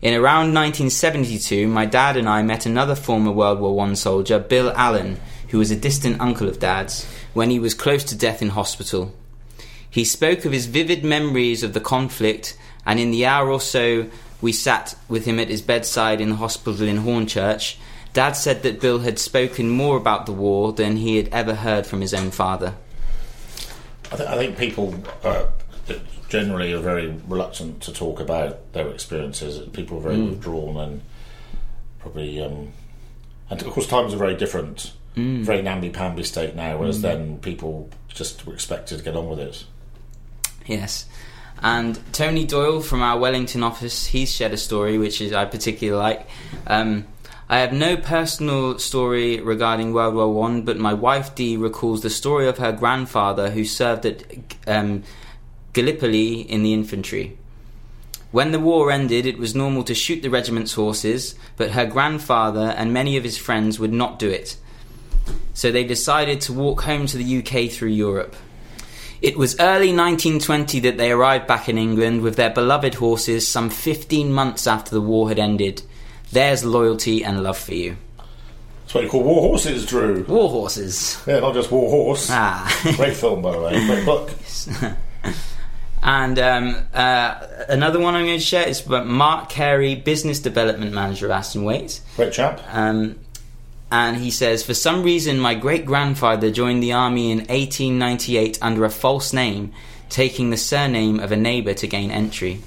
[0.00, 4.72] In around 1972, my dad and I met another former World War I soldier, Bill
[4.76, 5.18] Allen,
[5.48, 9.12] who was a distant uncle of dad's, when he was close to death in hospital.
[9.90, 14.08] He spoke of his vivid memories of the conflict, and in the hour or so
[14.40, 17.76] we sat with him at his bedside in the hospital in Hornchurch,
[18.12, 21.86] Dad said that Bill had spoken more about the war than he had ever heard
[21.86, 22.74] from his own father.
[24.12, 24.94] I, th- I think people
[25.24, 25.46] uh,
[26.28, 29.66] generally are very reluctant to talk about their experiences.
[29.70, 31.02] People are very withdrawn and
[31.98, 32.40] probably.
[32.42, 32.72] Um,
[33.50, 34.92] and of course, times are very different.
[35.16, 39.64] Very namby-pamby state now, whereas then people just were expected to get on with it.
[40.64, 41.06] Yes.
[41.60, 46.00] And Tony Doyle from our Wellington office, he's shared a story which is I particularly
[46.00, 46.28] like.
[46.68, 47.04] Um,
[47.48, 52.10] I have no personal story regarding World War One, but my wife Dee recalls the
[52.10, 54.22] story of her grandfather who served at
[54.68, 55.02] um,
[55.78, 57.38] Gallipoli in the infantry.
[58.32, 62.74] When the war ended, it was normal to shoot the regiment's horses, but her grandfather
[62.76, 64.56] and many of his friends would not do it.
[65.54, 68.34] So they decided to walk home to the UK through Europe.
[69.22, 73.70] It was early 1920 that they arrived back in England with their beloved horses some
[73.70, 75.82] 15 months after the war had ended.
[76.32, 77.96] There's loyalty and love for you.
[78.80, 80.24] That's what you call war horses, Drew.
[80.24, 81.22] War horses.
[81.24, 82.26] Yeah, not just war horse.
[82.32, 82.66] Ah.
[82.96, 83.86] Great film, by the way.
[83.86, 84.30] Great book.
[86.08, 87.38] And um, uh,
[87.68, 92.00] another one I'm going to share is Mark Carey, Business Development Manager of Aspen Waite.
[92.16, 92.62] Great chap.
[92.72, 93.18] Um,
[93.90, 98.86] and he says, For some reason, my great grandfather joined the army in 1898 under
[98.86, 99.74] a false name,
[100.08, 102.62] taking the surname of a neighbour to gain entry.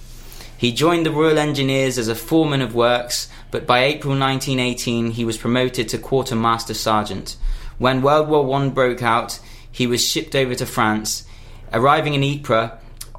[0.56, 5.26] He joined the Royal Engineers as a foreman of works, but by April 1918 he
[5.26, 7.38] was promoted to quartermaster sergeant.
[7.80, 9.40] When World War I broke out,
[9.72, 11.26] he was shipped over to France.
[11.74, 12.70] Arriving in Ypres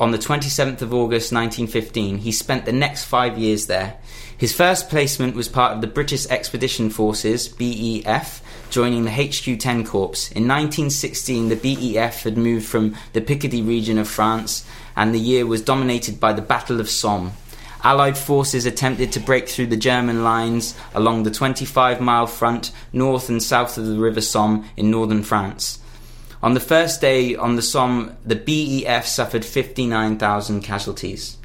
[0.02, 3.96] on the 27th of August 1915, he spent the next five years there.
[4.36, 9.84] His first placement was part of the British Expedition Forces, BEF, joining the HQ 10
[9.86, 10.32] Corps.
[10.32, 15.46] In 1916, the BEF had moved from the Picardy region of France, and the year
[15.46, 17.30] was dominated by the Battle of Somme.
[17.84, 23.28] Allied forces attempted to break through the German lines along the 25 mile front north
[23.28, 25.78] and south of the River Somme in northern France.
[26.42, 31.36] On the first day on the Somme, the BEF suffered 59,000 casualties.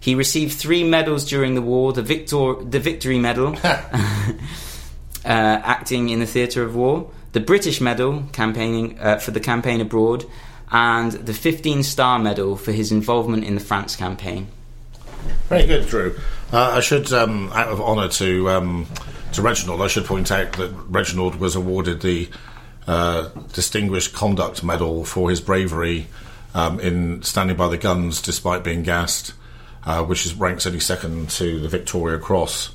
[0.00, 4.38] He received three medals during the war the, Victor, the Victory Medal, uh,
[5.24, 10.24] acting in the theatre of war, the British Medal campaigning uh, for the campaign abroad,
[10.70, 14.48] and the 15 Star Medal for his involvement in the France campaign.
[15.48, 16.16] Very good, Drew.
[16.52, 18.86] Uh, I should, um, out of honour to um,
[19.32, 22.28] to Reginald, I should point out that Reginald was awarded the
[22.86, 26.06] uh, Distinguished Conduct Medal for his bravery
[26.54, 29.34] um, in standing by the guns despite being gassed,
[29.84, 32.70] uh, which is ranks only second to the Victoria Cross.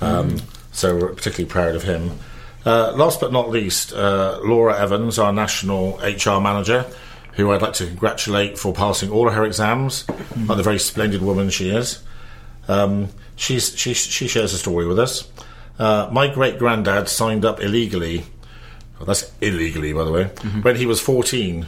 [0.00, 0.38] Um,
[0.76, 2.18] So we're particularly proud of him.
[2.66, 6.84] Uh, last but not least, uh, Laura Evans, our national HR manager,
[7.32, 11.22] who I'd like to congratulate for passing all of her exams, like the very splendid
[11.22, 12.02] woman she is.
[12.68, 15.30] Um, she's, she, she shares a story with us.
[15.78, 18.24] Uh, my great granddad signed up illegally.
[19.04, 20.24] That's illegally, by the way.
[20.62, 21.66] When he was 14,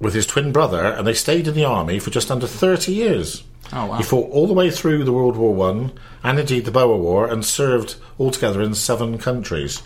[0.00, 3.42] with his twin brother, and they stayed in the army for just under 30 years.
[3.72, 3.96] Oh, wow.
[3.96, 5.92] He fought all the way through the World War One,
[6.22, 9.82] and indeed the Boer War, and served altogether in seven countries.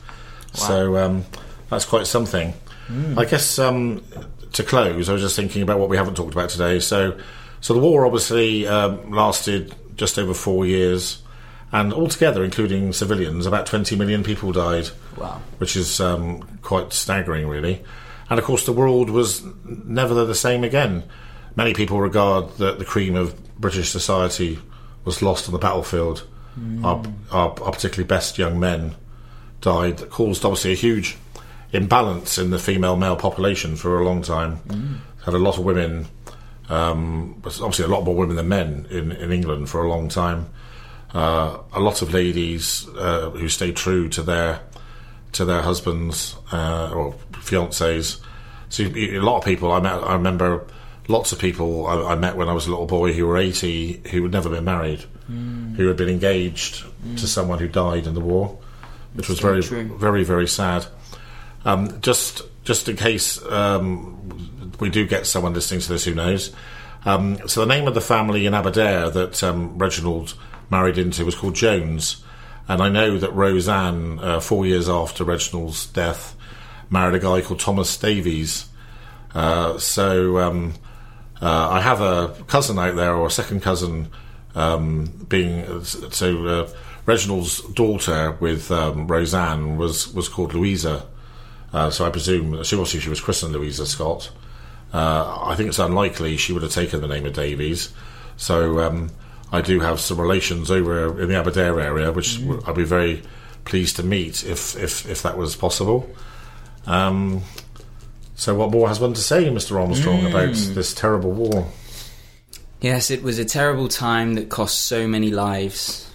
[0.58, 0.68] Wow.
[0.68, 1.24] So um,
[1.70, 2.54] that's quite something.
[3.16, 4.04] I guess um,
[4.52, 6.78] to close, I was just thinking about what we haven't talked about today.
[6.78, 7.18] So,
[7.60, 11.22] so the war obviously um, lasted just over four years,
[11.72, 15.40] and altogether, including civilians, about 20 million people died Wow.
[15.58, 17.82] which is um, quite staggering, really.
[18.30, 21.04] And of course, the world was never the same again.
[21.56, 24.58] Many people regard that the cream of British society
[25.04, 26.26] was lost on the battlefield.
[26.84, 28.94] Our, our, our particularly best young men
[29.62, 29.98] died.
[29.98, 31.16] That caused obviously a huge
[31.72, 35.00] imbalance in the female male population for a long time.
[35.24, 36.06] Had a lot of women,
[36.68, 40.46] um, obviously a lot more women than men in, in England for a long time.
[41.14, 44.60] Uh, a lot of ladies uh, who stay true to their
[45.32, 48.20] to their husbands uh, or fiancés.
[48.68, 50.02] So a lot of people I met.
[50.02, 50.66] I remember
[51.08, 54.00] lots of people I, I met when I was a little boy who were eighty
[54.10, 55.04] who had never been married,
[55.76, 56.84] who had been engaged
[57.18, 58.58] to someone who died in the war,
[59.12, 59.98] which was very very true.
[59.98, 60.86] very very sad.
[61.64, 66.52] Um, just just in case um, we do get someone listening to this who knows.
[67.04, 70.34] Um, so the name of the family in Aberdare that um, Reginald
[70.70, 72.24] married into was called Jones,
[72.68, 76.36] and I know that Roseanne, uh, four years after Reginald's death,
[76.90, 78.66] married a guy called Thomas Davies.
[79.34, 80.74] Uh, so um,
[81.40, 84.08] uh, I have a cousin out there, or a second cousin,
[84.54, 86.46] um, being so.
[86.46, 86.68] Uh,
[87.04, 91.06] Reginald's daughter with um, Roseanne was was called Louisa.
[91.72, 94.30] Uh, so I presume she obviously she was christened Louisa Scott.
[94.92, 97.92] Uh, I think it's unlikely she would have taken the name of Davies.
[98.36, 99.10] So um,
[99.52, 102.68] I do have some relations over in the Aberdare area, which mm-hmm.
[102.68, 103.22] I'd be very
[103.64, 106.10] pleased to meet if if, if that was possible.
[106.86, 107.42] Um,
[108.34, 109.78] so what more has one to say, Mr.
[109.80, 110.30] Armstrong, mm.
[110.30, 111.68] about this terrible war?
[112.80, 116.10] Yes, it was a terrible time that cost so many lives,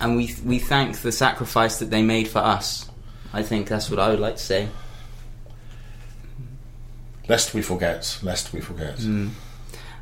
[0.00, 2.88] and we we thank the sacrifice that they made for us.
[3.32, 4.68] I think that's what I would like to say.
[7.28, 8.96] Lest we forget, lest we forget.
[8.96, 9.32] Mm.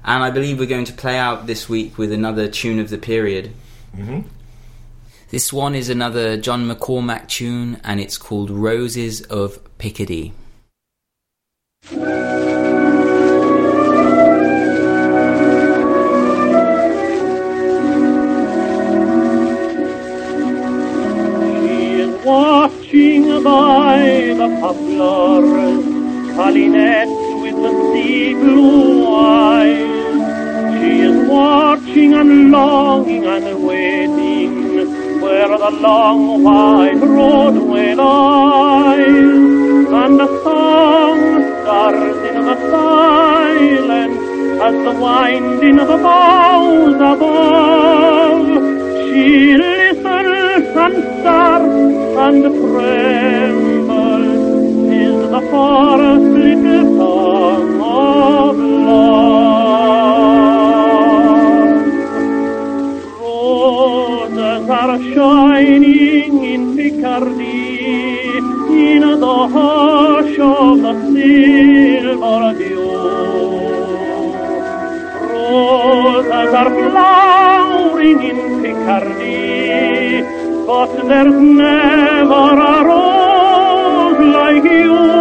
[0.06, 2.98] And I believe we're going to play out this week with another tune of the
[2.98, 3.52] period.
[3.96, 4.24] Mhm.
[5.30, 10.32] This one is another John McCormack tune, and it's called Roses of Picardy.
[20.56, 25.84] She is watching by the poplars,
[26.36, 29.95] Colinette with the sea blue eyes.
[30.78, 39.06] She is watching and longing and waiting where the long white roadway lies.
[40.02, 41.18] And the song
[41.62, 44.26] starts in the silence
[44.66, 48.48] and in the boughs above.
[49.06, 51.76] She listens and starts
[52.24, 54.36] and trembles.
[55.04, 59.45] Is the forest little song of love?
[65.14, 68.38] Shining in Picardy
[68.68, 72.86] in the hush of the silver dew.
[75.30, 80.22] Roses are flowering in Picardy,
[80.66, 85.15] but there's never a rose like you.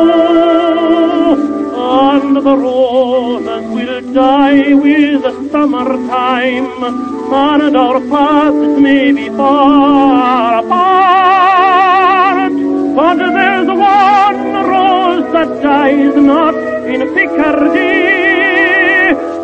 [2.45, 12.51] The roses will die with the summertime, and our paths may be far apart.
[12.95, 16.53] But there's one rose that dies not
[16.85, 18.13] in Picardy.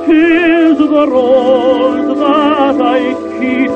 [0.06, 3.02] Tis the rose that I
[3.39, 3.72] keep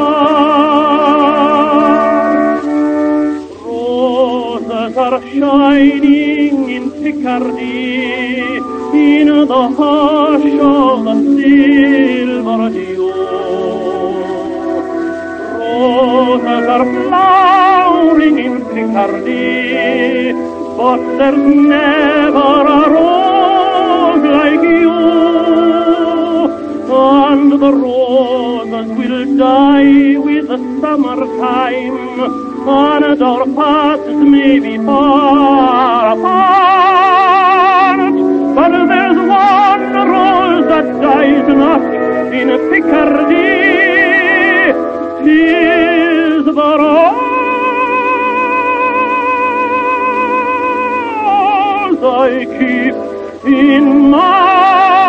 [3.65, 8.59] Roses are shining in Picardy
[8.93, 13.09] in the hush of the silver dew.
[15.59, 20.33] Roses are flowering in Picardy,
[20.77, 24.99] but there's never a rose like you.
[26.91, 37.99] And the roses will die with the summertime, and our paths may be far apart.
[38.55, 41.81] But there's one rose that dies not
[42.33, 43.59] in Picardy.
[45.23, 47.19] Tis the rose
[52.03, 52.95] I keep
[53.53, 55.08] in my